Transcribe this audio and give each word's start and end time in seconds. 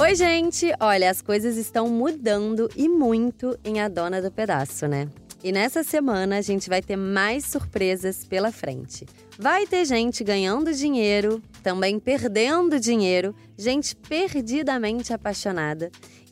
Oi, 0.00 0.14
gente! 0.14 0.72
Olha, 0.80 1.10
as 1.10 1.20
coisas 1.20 1.58
estão 1.58 1.86
mudando 1.86 2.70
e 2.74 2.88
muito 2.88 3.58
em 3.62 3.80
A 3.82 3.86
Dona 3.86 4.22
do 4.22 4.30
Pedaço, 4.30 4.88
né? 4.88 5.06
E 5.44 5.52
nessa 5.52 5.82
semana 5.82 6.38
a 6.38 6.40
gente 6.40 6.70
vai 6.70 6.80
ter 6.80 6.96
mais 6.96 7.44
surpresas 7.44 8.24
pela 8.24 8.50
frente. 8.50 9.04
Vai 9.38 9.66
ter 9.66 9.84
gente 9.84 10.24
ganhando 10.24 10.72
dinheiro, 10.72 11.42
também 11.62 11.98
perdendo 11.98 12.80
dinheiro, 12.80 13.36
gente 13.58 13.94
perdidamente 13.94 15.12
apaixonada 15.12 15.90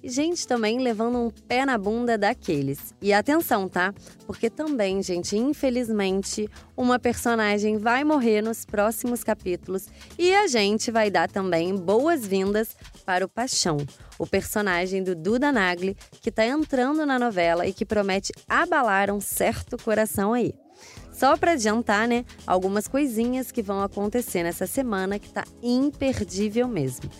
gente 0.09 0.47
também 0.47 0.79
levando 0.79 1.19
um 1.19 1.31
pé 1.31 1.65
na 1.65 1.77
bunda 1.77 2.17
daqueles. 2.17 2.95
E 3.01 3.13
atenção, 3.13 3.69
tá? 3.69 3.95
Porque 4.27 4.49
também, 4.49 5.03
gente, 5.03 5.37
infelizmente, 5.37 6.49
uma 6.77 6.99
personagem 6.99 7.79
vai 7.79 8.05
morrer 8.05 8.43
nos 8.43 8.65
próximos 8.65 9.23
capítulos 9.23 9.87
e 10.19 10.35
a 10.35 10.47
gente 10.47 10.91
vai 10.91 11.11
dar 11.11 11.31
também 11.31 11.77
boas-vindas 11.77 12.77
para 13.05 13.25
o 13.25 13.29
Paixão, 13.29 13.79
o 14.19 14.27
personagem 14.27 15.03
do 15.03 15.15
Duda 15.15 15.53
Nagli, 15.53 15.97
que 16.21 16.31
tá 16.31 16.45
entrando 16.47 17.05
na 17.07 17.19
novela 17.19 17.67
e 17.67 17.73
que 17.73 17.85
promete 17.85 18.33
abalar 18.49 19.11
um 19.11 19.21
certo 19.21 19.77
coração 19.77 20.33
aí. 20.33 20.55
Só 21.13 21.37
para 21.37 21.53
adiantar, 21.53 22.07
né, 22.07 22.25
algumas 22.47 22.87
coisinhas 22.87 23.51
que 23.51 23.61
vão 23.61 23.83
acontecer 23.83 24.45
nessa 24.45 24.69
semana 24.69 25.19
que 25.19 25.29
tá 25.29 25.45
imperdível 25.61 26.69
mesmo. 26.69 27.11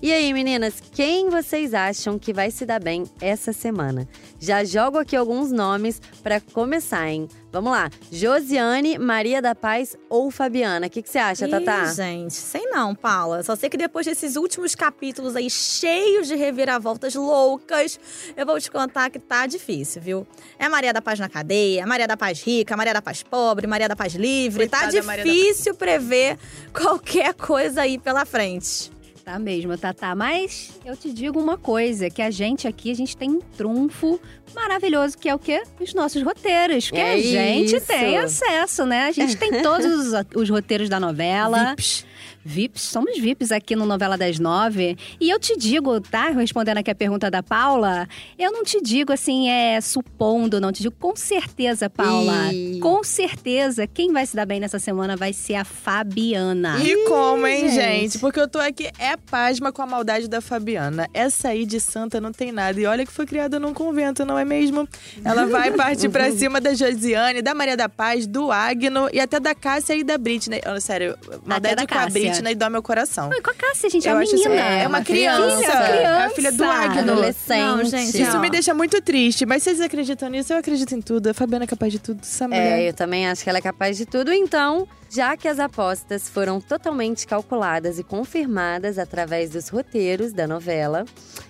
E 0.00 0.12
aí, 0.12 0.32
meninas, 0.32 0.80
quem 0.92 1.28
vocês 1.28 1.74
acham 1.74 2.20
que 2.20 2.32
vai 2.32 2.52
se 2.52 2.64
dar 2.64 2.80
bem 2.80 3.02
essa 3.20 3.52
semana? 3.52 4.08
Já 4.38 4.62
jogo 4.62 4.96
aqui 4.96 5.16
alguns 5.16 5.50
nomes 5.50 6.00
para 6.22 6.40
começar, 6.40 7.08
hein? 7.08 7.26
Vamos 7.50 7.72
lá. 7.72 7.90
Josiane, 8.12 8.96
Maria 8.96 9.42
da 9.42 9.56
Paz 9.56 9.96
ou 10.08 10.30
Fabiana? 10.30 10.86
O 10.86 10.90
que, 10.90 11.02
que 11.02 11.10
você 11.10 11.18
acha, 11.18 11.48
Ih, 11.48 11.50
Tatá? 11.50 11.86
gente, 11.86 12.34
sei 12.34 12.66
não, 12.66 12.94
Paula. 12.94 13.42
Só 13.42 13.56
sei 13.56 13.68
que 13.68 13.76
depois 13.76 14.06
desses 14.06 14.36
últimos 14.36 14.76
capítulos 14.76 15.34
aí 15.34 15.50
cheios 15.50 16.28
de 16.28 16.36
reviravoltas 16.36 17.16
loucas, 17.16 17.98
eu 18.36 18.46
vou 18.46 18.60
te 18.60 18.70
contar 18.70 19.10
que 19.10 19.18
tá 19.18 19.46
difícil, 19.46 20.00
viu? 20.00 20.26
É 20.60 20.68
Maria 20.68 20.92
da 20.92 21.02
Paz 21.02 21.18
na 21.18 21.28
cadeia, 21.28 21.84
Maria 21.84 22.06
da 22.06 22.16
Paz 22.16 22.40
rica, 22.40 22.76
Maria 22.76 22.94
da 22.94 23.02
Paz 23.02 23.24
pobre, 23.24 23.66
Maria 23.66 23.88
da 23.88 23.96
Paz 23.96 24.14
livre. 24.14 24.68
Coitada 24.68 24.92
tá 24.92 25.00
da 25.00 25.02
Maria 25.02 25.24
da 25.24 25.30
difícil 25.30 25.74
prever 25.74 26.38
qualquer 26.72 27.34
coisa 27.34 27.82
aí 27.82 27.98
pela 27.98 28.24
frente. 28.24 28.96
Tá 29.28 29.38
mesmo, 29.38 29.76
Tatá. 29.76 30.14
Mas 30.14 30.80
eu 30.86 30.96
te 30.96 31.12
digo 31.12 31.38
uma 31.38 31.58
coisa, 31.58 32.08
que 32.08 32.22
a 32.22 32.30
gente 32.30 32.66
aqui, 32.66 32.90
a 32.90 32.94
gente 32.94 33.14
tem 33.14 33.28
um 33.28 33.40
trunfo 33.58 34.18
maravilhoso, 34.54 35.18
que 35.18 35.28
é 35.28 35.34
o 35.34 35.38
quê? 35.38 35.62
Os 35.78 35.92
nossos 35.92 36.22
roteiros. 36.22 36.90
Que 36.90 36.96
É 36.96 37.12
a 37.12 37.18
gente 37.18 37.76
isso. 37.76 37.86
tem 37.86 38.16
acesso, 38.16 38.86
né? 38.86 39.04
A 39.04 39.12
gente 39.12 39.36
tem 39.36 39.50
todos 39.60 39.84
os, 39.84 40.24
os 40.34 40.48
roteiros 40.48 40.88
da 40.88 40.98
novela. 40.98 41.74
Vips. 41.76 42.06
VIPs, 42.48 42.80
somos 42.82 43.18
VIPs 43.18 43.52
aqui 43.52 43.76
no 43.76 43.84
Novela 43.84 44.16
das 44.16 44.38
Nove. 44.38 44.96
E 45.20 45.28
eu 45.28 45.38
te 45.38 45.54
digo, 45.56 46.00
tá? 46.00 46.30
Respondendo 46.30 46.78
aqui 46.78 46.90
a 46.90 46.94
pergunta 46.94 47.30
da 47.30 47.42
Paula, 47.42 48.08
eu 48.38 48.50
não 48.50 48.64
te 48.64 48.80
digo 48.80 49.12
assim, 49.12 49.50
é 49.50 49.78
supondo, 49.82 50.58
não 50.58 50.72
te 50.72 50.82
digo 50.82 50.94
com 50.98 51.14
certeza, 51.14 51.90
Paula. 51.90 52.50
Com 52.80 53.04
certeza, 53.04 53.86
quem 53.86 54.12
vai 54.14 54.24
se 54.24 54.34
dar 54.34 54.46
bem 54.46 54.60
nessa 54.60 54.78
semana 54.78 55.14
vai 55.14 55.34
ser 55.34 55.56
a 55.56 55.64
Fabiana. 55.64 56.82
E 56.82 57.04
como, 57.06 57.46
hein, 57.46 57.68
gente? 57.68 57.74
gente? 57.74 58.18
Porque 58.18 58.40
eu 58.40 58.48
tô 58.48 58.58
aqui, 58.58 58.88
é 58.98 59.17
pasma 59.18 59.72
com 59.72 59.82
a 59.82 59.86
maldade 59.86 60.28
da 60.28 60.40
Fabiana. 60.40 61.08
Essa 61.12 61.48
aí 61.48 61.66
de 61.66 61.80
santa 61.80 62.20
não 62.20 62.32
tem 62.32 62.52
nada. 62.52 62.80
E 62.80 62.86
olha 62.86 63.04
que 63.04 63.12
foi 63.12 63.26
criada 63.26 63.58
num 63.58 63.74
convento, 63.74 64.24
não 64.24 64.38
é 64.38 64.44
mesmo? 64.44 64.88
Ela 65.24 65.46
vai 65.46 65.70
partir 65.72 66.08
pra 66.08 66.30
cima 66.32 66.60
da 66.60 66.74
Josiane, 66.74 67.42
da 67.42 67.54
Maria 67.54 67.76
da 67.76 67.88
Paz, 67.88 68.26
do 68.26 68.50
Agno 68.52 69.08
e 69.12 69.20
até 69.20 69.38
da 69.40 69.54
Cássia 69.54 69.94
e 69.96 70.04
da 70.04 70.16
Britney. 70.16 70.60
Olha, 70.66 70.80
sério, 70.80 71.16
maldade 71.44 71.76
da 71.76 71.86
com 71.86 71.98
a. 71.98 72.06
Britney 72.08 72.54
dói 72.54 72.68
meu 72.70 72.82
coração. 72.82 73.28
Com 73.42 73.50
a 73.50 73.54
Cássia, 73.54 73.90
gente, 73.90 74.06
é 74.08 74.10
Eu 74.12 74.16
uma 74.16 74.22
acho 74.22 74.34
assim, 74.34 74.48
menina. 74.48 74.62
é 74.68 74.86
uma 74.86 75.02
criança. 75.04 75.56
Filha, 75.58 75.72
É 75.72 76.24
a 76.24 76.30
filha 76.30 76.52
do 76.52 76.58
criança. 76.58 76.82
Agno. 76.84 77.12
Adolescente. 77.12 77.58
Não, 77.60 77.84
gente, 77.84 78.22
Isso 78.22 78.36
ó. 78.36 78.40
me 78.40 78.50
deixa 78.50 78.74
muito 78.74 79.00
triste, 79.02 79.44
mas 79.46 79.62
vocês 79.62 79.80
acreditam 79.80 80.28
nisso? 80.28 80.52
Eu 80.52 80.58
acredito 80.58 80.94
em 80.94 81.00
tudo. 81.00 81.28
A 81.28 81.34
Fabiana 81.34 81.64
é 81.64 81.68
capaz 81.68 81.92
de 81.92 81.98
tudo. 81.98 82.20
Essa 82.22 82.46
mulher. 82.48 82.80
É, 82.80 82.88
eu 82.88 82.92
também 82.94 83.28
acho 83.28 83.42
que 83.42 83.48
ela 83.48 83.58
é 83.58 83.62
capaz 83.62 83.96
de 83.96 84.06
tudo. 84.06 84.32
Então, 84.32 84.86
já 85.10 85.36
que 85.36 85.48
as 85.48 85.58
apostas 85.58 86.28
foram 86.28 86.60
totalmente 86.60 87.26
calculadas 87.26 87.98
e 87.98 88.02
confirmadas 88.04 88.98
através 89.08 89.50
dos 89.50 89.70
roteiros 89.70 90.32
da 90.34 90.46
novela, 90.46 91.04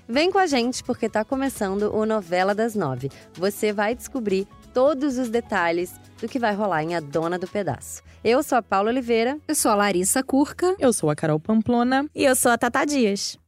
vem 0.09 0.31
com 0.31 0.39
a 0.39 0.47
gente 0.47 0.83
porque 0.85 1.09
tá 1.09 1.25
começando 1.25 1.93
o 1.93 2.07
Novela 2.07 2.55
das 2.55 2.77
Nove. 2.77 3.11
Você 3.35 3.73
vai 3.73 3.95
descobrir 3.95 4.47
todos 4.73 5.19
os 5.19 5.29
detalhes 5.29 5.93
do 6.21 6.29
que 6.29 6.39
vai 6.39 6.55
rolar 6.55 6.85
em 6.85 6.95
A 6.95 7.01
Dona 7.01 7.37
do 7.37 7.49
Pedaço. 7.49 8.03
Eu 8.23 8.43
sou 8.43 8.57
a 8.59 8.63
Paula 8.63 8.91
Oliveira. 8.91 9.39
Eu 9.47 9.55
sou 9.55 9.71
a 9.73 9.75
Larissa 9.75 10.23
Curca. 10.23 10.75
Eu 10.79 10.93
sou 10.93 11.11
a 11.11 11.17
Carol 11.17 11.41
Pamplona. 11.41 12.07
E 12.15 12.25
eu 12.25 12.37
sou 12.37 12.53
a 12.53 12.59
Tata 12.59 12.85
Dias. 12.85 13.39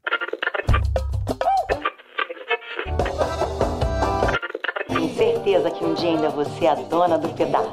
Tenho 4.88 5.14
certeza 5.16 5.70
que 5.70 5.84
um 5.84 5.94
dia 5.94 6.10
ainda 6.10 6.28
você 6.30 6.64
é 6.64 6.70
a 6.70 6.74
dona 6.74 7.16
do 7.16 7.28
pedaço. 7.30 7.70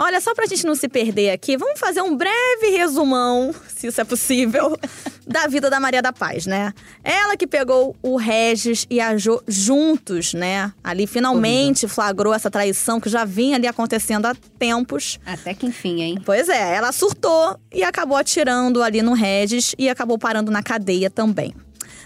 Olha, 0.00 0.20
só 0.20 0.32
pra 0.32 0.46
gente 0.46 0.64
não 0.64 0.76
se 0.76 0.88
perder 0.88 1.30
aqui, 1.30 1.56
vamos 1.56 1.80
fazer 1.80 2.00
um 2.02 2.16
breve 2.16 2.68
resumão, 2.70 3.52
se 3.66 3.88
isso 3.88 4.00
é 4.00 4.04
possível, 4.04 4.78
da 5.26 5.48
vida 5.48 5.68
da 5.68 5.80
Maria 5.80 6.00
da 6.00 6.12
Paz, 6.12 6.46
né? 6.46 6.72
Ela 7.02 7.36
que 7.36 7.48
pegou 7.48 7.96
o 8.00 8.16
Regis 8.16 8.86
e 8.88 9.00
a 9.00 9.16
Jo 9.16 9.42
juntos, 9.48 10.34
né? 10.34 10.72
Ali 10.84 11.08
finalmente 11.08 11.88
flagrou 11.88 12.32
essa 12.32 12.48
traição 12.48 13.00
que 13.00 13.08
já 13.08 13.24
vinha 13.24 13.56
ali 13.56 13.66
acontecendo 13.66 14.26
há 14.26 14.36
tempos. 14.56 15.18
Até 15.26 15.52
que 15.52 15.66
enfim, 15.66 16.00
hein? 16.00 16.22
Pois 16.24 16.48
é, 16.48 16.76
ela 16.76 16.92
surtou 16.92 17.58
e 17.72 17.82
acabou 17.82 18.16
atirando 18.16 18.84
ali 18.84 19.02
no 19.02 19.14
Regis 19.14 19.74
e 19.76 19.88
acabou 19.88 20.16
parando 20.16 20.52
na 20.52 20.62
cadeia 20.62 21.10
também. 21.10 21.52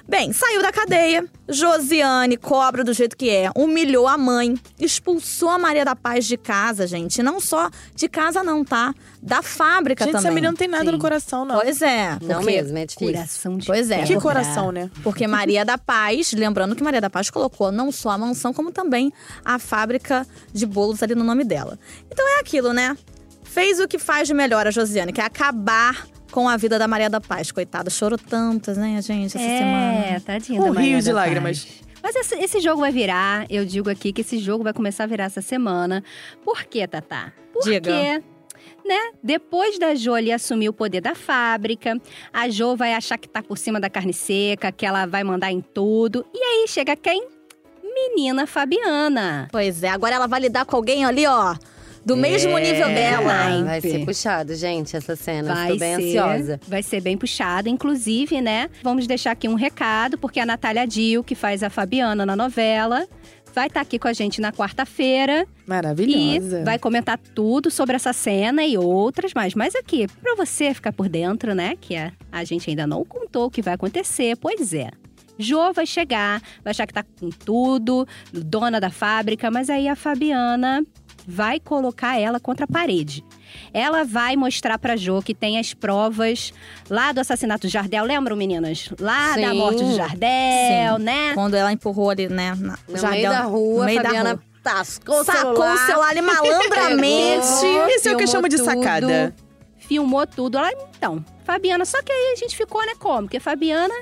Bem, 0.09 0.33
saiu 0.33 0.61
da 0.61 0.71
cadeia, 0.73 1.25
Josiane, 1.49 2.37
cobra 2.37 2.83
do 2.85 2.93
jeito 2.93 3.17
que 3.17 3.31
é, 3.31 3.51
humilhou 3.57 4.07
a 4.09 4.19
mãe, 4.19 4.59
expulsou 4.79 5.49
a 5.49 5.59
Maria 5.59 5.85
da 5.85 5.95
Paz 5.97 6.27
de 6.27 6.37
casa, 6.37 6.87
gente. 6.87 7.23
Não 7.23 7.41
só 7.41 7.71
de 7.95 8.09
casa 8.09 8.43
não, 8.43 8.65
tá? 8.65 8.93
Da 9.23 9.41
fábrica 9.43 10.05
Gente, 10.05 10.13
também. 10.15 10.27
essa 10.27 10.35
menina 10.35 10.51
não 10.51 10.57
tem 10.57 10.67
nada 10.69 10.85
Sim. 10.85 10.91
no 10.91 10.99
coração, 10.99 11.45
não. 11.45 11.61
Pois 11.61 11.81
é. 11.81 12.19
Não 12.21 12.41
porque- 12.41 12.47
mesmo, 12.47 12.77
é 12.79 12.85
difícil. 12.87 13.13
Coração 13.15 13.59
de 13.59 13.67
Pois 13.67 13.91
é. 13.91 14.03
Que 14.03 14.21
coração, 14.21 14.73
né? 14.73 14.91
Porque 15.03 15.27
Maria 15.27 15.65
da 15.65 15.79
Paz, 15.79 16.33
lembrando 16.33 16.75
que 16.75 16.83
Maria 16.83 17.01
da 17.01 17.09
Paz 17.09 17.31
colocou 17.31 17.71
não 17.71 17.93
só 17.93 18.11
a 18.11 18.19
mansão, 18.19 18.53
como 18.53 18.73
também 18.73 19.13
a 19.45 19.59
fábrica 19.59 20.27
de 20.53 20.67
bolos 20.67 21.03
ali 21.03 21.15
no 21.15 21.23
nome 21.25 21.45
dela. 21.45 21.79
Então 22.11 22.27
é 22.37 22.41
aquilo, 22.41 22.73
né? 22.73 22.97
Fez 23.45 23.79
o 23.79 23.87
que 23.87 23.99
faz 23.99 24.27
de 24.27 24.35
melhor 24.35 24.67
a 24.67 24.71
Josiane, 24.71 25.13
que 25.13 25.21
é 25.21 25.25
acabar 25.25 26.07
com 26.33 26.49
a 26.49 26.57
vida 26.57 26.79
da 26.79 26.89
Maria 26.89 27.09
da 27.09 27.21
Paz. 27.21 27.53
Coitada, 27.53 27.91
chorou 27.91 28.19
tantas, 28.19 28.77
né, 28.77 29.01
gente, 29.01 29.37
essa 29.37 29.41
é, 29.41 29.59
semana. 29.59 30.21
tadinha 30.21 30.61
Um 30.61 30.65
da 30.65 30.73
Maria 30.73 30.91
rio 30.91 30.99
de 30.99 31.07
da 31.07 31.15
lágrimas. 31.15 31.65
Paz. 31.65 31.93
Mas 32.03 32.17
esse, 32.17 32.35
esse 32.35 32.61
jogo 32.61 32.81
vai 32.81 32.91
virar, 32.91 33.47
eu 33.49 33.65
digo 33.65 33.89
aqui 33.89 34.13
que 34.13 34.23
esse 34.23 34.39
jogo 34.39 34.65
vai 34.65 34.73
começar 34.73 35.05
a 35.05 35.07
virar 35.07 35.25
essa 35.25 35.41
semana. 35.41 36.03
Por 36.45 36.65
quê, 36.65 36.89
Tatá? 36.89 37.33
Porque, 37.53 37.81
Diga. 37.81 38.25
né, 38.85 39.13
depois 39.23 39.79
da 39.79 39.95
Jo 39.95 40.15
ali 40.15 40.33
assumir 40.33 40.69
o 40.69 40.73
poder 40.73 41.01
da 41.01 41.15
fábrica, 41.15 42.01
a 42.33 42.49
Jo 42.49 42.75
vai 42.75 42.95
achar 42.95 43.19
que 43.19 43.29
tá 43.29 43.41
por 43.41 43.57
cima 43.57 43.79
da 43.79 43.89
carne 43.89 44.13
seca, 44.13 44.73
que 44.73 44.85
ela 44.85 45.07
vai 45.07 45.23
mandar 45.23 45.53
em 45.53 45.61
tudo. 45.61 46.27
E 46.35 46.39
aí 46.39 46.67
chega 46.67 46.97
quem? 46.97 47.29
Menina 47.85 48.47
Fabiana. 48.47 49.49
Pois 49.53 49.85
é, 49.85 49.89
agora 49.91 50.17
ela 50.17 50.27
vai 50.27 50.41
lidar 50.41 50.65
com 50.65 50.75
alguém 50.75 51.05
ali, 51.05 51.25
ó, 51.27 51.55
do 52.05 52.17
mesmo 52.17 52.57
nível 52.59 52.89
dela. 52.89 53.33
Ai, 53.33 53.63
Vai 53.63 53.81
ser 53.81 54.05
puxado, 54.05 54.55
gente, 54.55 54.97
essa 54.97 55.15
cena. 55.17 55.55
Vai 55.55 55.63
Estou 55.65 55.79
bem 55.79 55.97
ser, 55.97 56.03
ansiosa. 56.19 56.61
Vai 56.67 56.83
ser 56.83 57.01
bem 57.01 57.17
puxada, 57.17 57.69
inclusive, 57.69 58.41
né? 58.41 58.69
Vamos 58.83 59.07
deixar 59.07 59.33
aqui 59.33 59.49
um 59.49 59.55
recado, 59.55 60.19
porque 60.19 60.41
a 60.41 60.47
Natália 60.47 60.87
Dil, 60.87 61.23
que 61.23 61.35
faz 61.35 61.63
a 61.63 61.71
Fabiana 61.71 62.27
na 62.27 62.35
novela, 62.37 63.07
vai 63.55 63.67
estar 63.69 63.81
aqui 63.81 63.99
com 63.99 64.09
a 64.09 64.13
gente 64.13 64.41
na 64.41 64.53
quarta-feira 64.53 65.47
e 65.65 65.69
Maravilhosa. 65.69 66.65
vai 66.65 66.79
comentar 66.79 67.19
tudo 67.19 67.71
sobre 67.71 67.95
essa 67.97 68.13
cena 68.13 68.65
e 68.65 68.77
outras 68.77 69.33
mais. 69.35 69.55
Mas 69.55 69.75
aqui, 69.75 70.07
pra 70.21 70.35
você 70.35 70.75
ficar 70.75 70.93
por 70.93 71.09
dentro, 71.09 71.55
né? 71.55 71.77
Que 71.81 71.97
a, 71.97 72.13
a 72.31 72.45
gente 72.45 72.69
ainda 72.69 72.87
não 72.87 73.05
contou 73.05 73.47
o 73.47 73.51
que 73.51 73.63
vai 73.63 73.75
acontecer, 73.75 74.37
pois 74.37 74.73
é. 74.75 74.91
Jô 75.39 75.73
vai 75.73 75.87
chegar, 75.87 76.41
vai 76.63 76.71
achar 76.73 76.87
que 76.87 76.93
tá 76.93 77.03
com 77.03 77.31
tudo, 77.31 78.07
dona 78.33 78.79
da 78.81 78.91
fábrica, 78.91 79.51
mas 79.51 79.71
aí 79.71 79.89
a 79.89 79.97
Fabiana 79.97 80.85
vai 81.27 81.61
colocar 81.61 82.19
ela 82.19 82.39
contra 82.41 82.65
a 82.65 82.69
parede. 82.69 83.25
Ela 83.73 84.05
vai 84.05 84.35
mostrar 84.37 84.79
pra 84.79 84.97
Jo 84.97 85.21
que 85.23 85.35
tem 85.35 85.59
as 85.59 85.75
provas 85.75 86.53
lá 86.89 87.13
do 87.13 87.21
assassinato 87.21 87.67
do 87.67 87.71
Jardel. 87.71 88.05
Lembram, 88.05 88.35
meninas? 88.37 88.89
Lá 88.99 89.37
da 89.37 89.51
Sim. 89.51 89.59
morte 89.59 89.85
do 89.85 89.95
Jardel, 89.95 90.97
Sim. 90.97 91.03
né? 91.05 91.35
Quando 91.35 91.55
ela 91.55 91.73
empurrou 91.73 92.11
ali, 92.11 92.29
né, 92.29 92.55
na, 92.59 92.79
No 92.89 92.97
jardel- 92.97 93.11
meio 93.11 93.31
da 93.31 93.41
rua, 93.43 93.79
no 93.81 93.85
meio 93.85 93.99
a 93.99 94.03
da 94.03 94.09
Fabiana 94.09 94.31
rua. 94.33 94.43
tascou 94.63 95.21
o 95.21 95.25
Sacou 95.25 95.41
celular. 95.43 95.75
o 95.75 95.79
celular 95.87 96.09
ali 96.11 96.21
malandramente. 96.23 97.47
Isso 97.97 98.09
é 98.09 98.13
o 98.13 98.17
que 98.17 98.25
eu 98.25 98.29
chamo 98.29 98.49
de 98.49 98.57
tudo. 98.57 98.65
sacada. 98.67 99.35
filmou 99.79 100.27
tudo. 100.27 100.57
Ela, 100.57 100.73
então, 100.97 101.23
Fabiana, 101.45 101.85
só 101.85 102.01
que 102.03 102.11
aí 102.11 102.33
a 102.33 102.37
gente 102.37 102.57
ficou, 102.57 102.81
né, 102.87 102.93
como? 102.99 103.23
Porque 103.23 103.39
Fabiana 103.41 103.93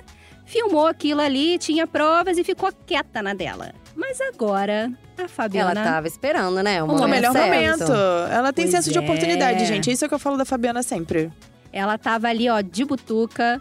filmou 0.47 0.87
aquilo 0.87 1.21
ali, 1.21 1.59
tinha 1.59 1.87
provas 1.87 2.37
e 2.39 2.45
ficou 2.45 2.71
quieta 2.87 3.23
na 3.23 3.35
dela. 3.35 3.73
Mas 3.95 4.21
agora, 4.21 4.93
a 5.19 5.29
Fabiana. 5.29 5.73
Ela 5.81 5.85
tava 5.85 6.07
esperando, 6.07 6.63
né? 6.63 6.83
O, 6.83 6.87
O 6.87 7.09
melhor 7.09 7.33
certo. 7.33 7.47
momento. 7.47 7.93
Ela 8.31 8.53
tem 8.53 8.65
Pois 8.67 8.75
senso 8.77 8.91
de 8.93 8.99
é. 8.99 9.01
oportunidade, 9.01 9.65
gente. 9.67 9.91
Isso 9.91 10.05
é 10.05 10.07
o 10.07 10.09
que 10.09 10.15
eu 10.15 10.19
falo 10.19 10.37
da 10.37 10.45
Fabiana 10.45 10.83
sempre. 10.83 11.31
Ela 11.73 11.97
tava 11.99 12.29
ali, 12.29 12.49
ó, 12.49 12.61
de 12.61 12.85
butuca, 12.85 13.61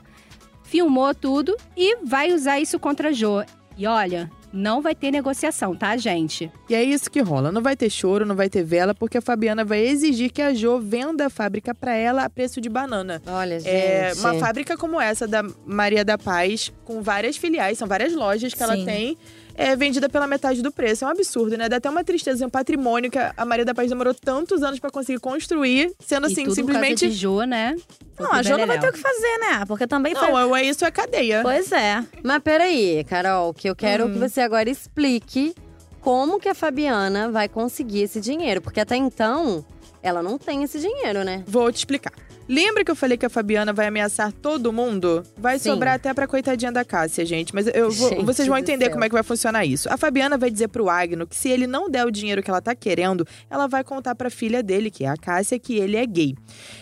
filmou 0.63 1.13
tudo 1.13 1.55
e 1.75 1.97
vai 2.05 2.31
usar 2.33 2.59
isso 2.59 2.79
contra 2.79 3.09
a 3.09 3.11
Jo. 3.11 3.43
E 3.77 3.85
olha, 3.87 4.29
não 4.51 4.81
vai 4.81 4.93
ter 4.95 5.11
negociação, 5.11 5.75
tá, 5.75 5.95
gente? 5.95 6.51
E 6.69 6.75
é 6.75 6.83
isso 6.83 7.09
que 7.09 7.21
rola. 7.21 7.51
Não 7.51 7.61
vai 7.61 7.75
ter 7.75 7.89
choro, 7.89 8.25
não 8.25 8.35
vai 8.35 8.49
ter 8.49 8.63
vela, 8.63 8.93
porque 8.95 9.17
a 9.17 9.21
Fabiana 9.21 9.63
vai 9.63 9.79
exigir 9.79 10.31
que 10.31 10.41
a 10.41 10.53
Jo 10.53 10.79
venda 10.79 11.27
a 11.27 11.29
fábrica 11.29 11.73
pra 11.73 11.93
ela 11.93 12.23
a 12.25 12.29
preço 12.29 12.59
de 12.59 12.67
banana. 12.67 13.21
Olha, 13.27 13.59
gente. 13.59 13.69
É, 13.69 14.11
uma 14.17 14.33
fábrica 14.35 14.75
como 14.75 14.99
essa 14.99 15.27
da 15.27 15.43
Maria 15.65 16.03
da 16.03 16.17
Paz, 16.17 16.73
com 16.83 17.01
várias 17.01 17.37
filiais, 17.37 17.77
são 17.77 17.87
várias 17.87 18.13
lojas 18.13 18.53
que 18.53 18.61
ela 18.63 18.75
Sim. 18.75 18.85
tem, 18.85 19.17
é 19.61 19.75
vendida 19.75 20.07
pela 20.07 20.25
metade 20.25 20.61
do 20.61 20.71
preço. 20.71 21.03
É 21.03 21.07
um 21.07 21.11
absurdo, 21.11 21.57
né? 21.57 21.67
Dá 21.67 21.75
até 21.75 21.89
uma 21.89 22.01
tristeza, 22.01 22.45
um 22.45 22.49
patrimônio 22.49 23.11
que 23.11 23.19
a 23.19 23.45
Maria 23.45 23.65
da 23.65 23.75
Paz 23.75 23.89
demorou 23.89 24.13
tantos 24.13 24.63
anos 24.63 24.79
pra 24.79 24.89
conseguir 24.89 25.19
construir, 25.19 25.91
sendo 25.99 26.27
e 26.29 26.31
assim, 26.31 26.43
tudo 26.45 26.55
por 26.55 26.55
simplesmente. 26.55 27.09
de 27.09 27.13
Jo, 27.13 27.43
né? 27.43 27.75
Foi 28.15 28.25
Não, 28.25 28.33
a 28.33 28.41
Jo 28.41 28.57
não 28.57 28.65
vai 28.65 28.79
ter 28.79 28.87
o 28.87 28.93
que 28.93 28.99
fazer, 28.99 29.37
né? 29.39 29.65
Porque 29.67 29.85
também 29.85 30.15
foi. 30.15 30.31
Não, 30.31 30.55
é 30.55 30.63
isso 30.63 30.85
é 30.85 30.91
cadeia. 30.91 31.41
Pois 31.43 31.71
é. 31.73 32.03
Mas 32.23 32.41
peraí, 32.41 33.03
Carol, 33.03 33.53
que 33.53 33.69
eu 33.69 33.75
quero 33.75 34.05
Hum. 34.05 34.13
que 34.13 34.17
você 34.19 34.39
agora 34.39 34.69
explique 34.69 35.53
como 35.99 36.39
que 36.39 36.47
a 36.47 36.55
Fabiana 36.55 37.29
vai 37.29 37.49
conseguir 37.49 38.03
esse 38.03 38.21
dinheiro. 38.21 38.61
Porque 38.61 38.79
até 38.79 38.95
então, 38.95 39.65
ela 40.01 40.23
não 40.23 40.37
tem 40.37 40.63
esse 40.63 40.79
dinheiro, 40.79 41.25
né? 41.25 41.43
Vou 41.45 41.69
te 41.69 41.79
explicar. 41.79 42.13
Lembra 42.49 42.83
que 42.83 42.89
eu 42.89 42.95
falei 42.95 43.15
que 43.15 43.25
a 43.25 43.29
Fabiana 43.29 43.71
vai 43.71 43.85
ameaçar 43.85 44.31
todo 44.33 44.73
mundo? 44.73 45.23
Vai 45.37 45.59
Sim. 45.59 45.69
sobrar 45.69 45.93
até 45.93 46.11
pra 46.15 46.25
coitadinha 46.27 46.71
da 46.71 46.83
Cássia, 46.83 47.23
gente. 47.23 47.53
Mas 47.53 47.67
eu 47.67 47.91
vou- 47.91 48.09
Gente 48.09 48.25
vocês 48.25 48.47
vão 48.47 48.57
entender 48.57 48.89
como 48.89 49.03
é 49.03 49.07
que 49.07 49.13
vai 49.13 49.21
funcionar 49.21 49.65
isso. 49.65 49.87
A 49.91 49.97
Fabiana 49.97 50.35
vai 50.35 50.49
dizer 50.49 50.67
pro 50.69 50.89
Agno 50.89 51.27
que 51.27 51.35
se 51.35 51.47
ele 51.47 51.67
não 51.67 51.87
der 51.89 52.05
o 52.07 52.11
dinheiro 52.11 52.41
que 52.41 52.49
ela 52.49 52.59
tá 52.59 52.73
querendo, 52.73 53.25
ela 53.51 53.67
vai 53.67 53.83
contar 53.83 54.15
pra 54.15 54.31
filha 54.31 54.63
dele, 54.63 54.89
que 54.89 55.05
é 55.05 55.09
a 55.09 55.15
Cássia, 55.15 55.59
que 55.59 55.75
ele 55.77 55.95
é 55.95 56.05
gay. 56.07 56.35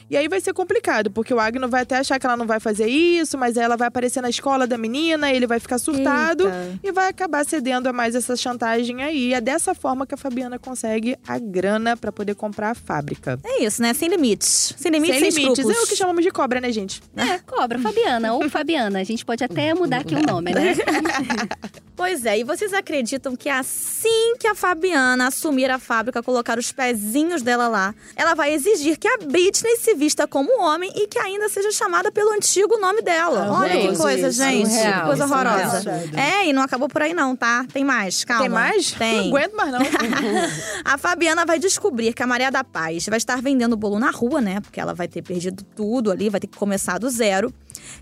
E 0.09 0.15
aí 0.15 0.29
vai 0.29 0.39
ser 0.39 0.53
complicado, 0.53 1.11
porque 1.11 1.33
o 1.33 1.39
Agno 1.39 1.67
vai 1.67 1.81
até 1.81 1.97
achar 1.97 2.17
que 2.17 2.25
ela 2.25 2.37
não 2.37 2.47
vai 2.47 2.61
fazer 2.61 2.87
isso, 2.87 3.37
mas 3.37 3.57
aí 3.57 3.65
ela 3.65 3.75
vai 3.75 3.89
aparecer 3.89 4.21
na 4.21 4.29
escola 4.29 4.65
da 4.65 4.77
menina, 4.77 5.31
ele 5.33 5.45
vai 5.45 5.59
ficar 5.59 5.77
surtado 5.79 6.45
Eita. 6.45 6.79
e 6.81 6.91
vai 6.93 7.09
acabar 7.09 7.43
cedendo 7.45 7.87
a 7.87 7.93
mais 7.93 8.15
essa 8.15 8.37
chantagem 8.37 9.03
aí. 9.03 9.17
E 9.29 9.33
é 9.33 9.41
dessa 9.41 9.75
forma 9.75 10.07
que 10.07 10.13
a 10.13 10.17
Fabiana 10.17 10.57
consegue 10.57 11.17
a 11.27 11.37
grana 11.37 11.97
pra 11.97 12.11
poder 12.11 12.35
comprar 12.35 12.69
a 12.71 12.75
fábrica. 12.75 13.37
É 13.43 13.63
isso, 13.63 13.81
né? 13.81 13.93
Sem 13.93 14.07
limites. 14.07 14.73
Sem 14.77 14.91
limites, 14.91 15.19
Sem 15.19 15.31
sem, 15.31 15.41
limites. 15.43 15.56
É 15.61 15.83
o 15.83 15.87
que 15.87 15.95
chamamos 15.95 16.23
de 16.23 16.31
cobra, 16.31 16.59
né, 16.59 16.71
gente? 16.71 17.01
É, 17.15 17.39
cobra, 17.39 17.79
Fabiana 17.79 18.33
ou 18.33 18.49
Fabiana. 18.49 18.99
A 18.99 19.03
gente 19.03 19.25
pode 19.25 19.43
até 19.43 19.73
mudar 19.73 20.01
aqui 20.01 20.15
o 20.15 20.21
nome, 20.21 20.53
né? 20.53 20.75
Pois 21.97 22.27
é, 22.27 22.37
e 22.37 22.43
vocês 22.43 22.73
acreditam 22.73 23.35
que 23.35 23.49
assim 23.49 24.35
que 24.39 24.45
a 24.45 24.53
Fabiana 24.53 25.29
assumir 25.29 25.71
a 25.71 25.79
fábrica, 25.79 26.21
colocar 26.21 26.59
os 26.59 26.71
pezinhos 26.71 27.41
dela 27.41 27.67
lá, 27.67 27.95
ela 28.15 28.35
vai 28.35 28.53
exigir 28.53 28.99
que 28.99 29.07
a 29.07 29.17
Britney 29.17 29.77
se 29.77 29.95
vista 29.95 30.27
como 30.27 30.61
homem 30.61 30.91
e 30.95 31.07
que 31.07 31.17
ainda 31.17 31.49
seja 31.49 31.71
chamada 31.71 32.11
pelo 32.11 32.31
antigo 32.33 32.77
nome 32.77 33.01
dela. 33.01 33.47
Ah, 33.47 33.59
Olha 33.61 33.71
que 33.71 33.81
gente, 33.81 33.97
coisa, 33.97 34.27
isso, 34.27 34.43
gente. 34.43 34.69
que 34.69 35.01
coisa 35.07 35.23
isso, 35.25 35.33
horrorosa. 35.33 35.81
surreal. 35.81 36.03
É, 36.15 36.45
e 36.45 36.53
não 36.53 36.61
acabou 36.61 36.87
por 36.87 37.01
aí 37.01 37.15
não, 37.15 37.35
tá? 37.35 37.65
Tem 37.73 37.83
mais, 37.83 38.23
calma. 38.23 38.43
Tem 38.43 38.49
mais? 38.49 38.91
Não 38.91 38.99
Tem. 38.99 39.27
aguento 39.29 39.53
mais, 39.55 39.71
não. 39.71 39.79
A 40.85 40.99
Fabiana 40.99 41.45
vai 41.47 41.57
descobrir 41.57 42.13
que 42.13 42.21
a 42.21 42.27
Maria 42.27 42.51
da 42.51 42.63
Paz 42.63 43.07
vai 43.07 43.17
estar 43.17 43.41
vendendo 43.41 43.75
bolo 43.75 43.97
na 43.97 44.11
rua, 44.11 44.39
né? 44.39 44.61
Porque 44.61 44.79
ela 44.79 44.93
vai 44.93 45.07
ter 45.07 45.23
perdido 45.23 45.63
tudo 45.75 46.11
ali, 46.11 46.29
vai 46.29 46.39
ter 46.39 46.47
que 46.47 46.57
começar 46.57 46.99
do 46.99 47.09
zero. 47.09 47.51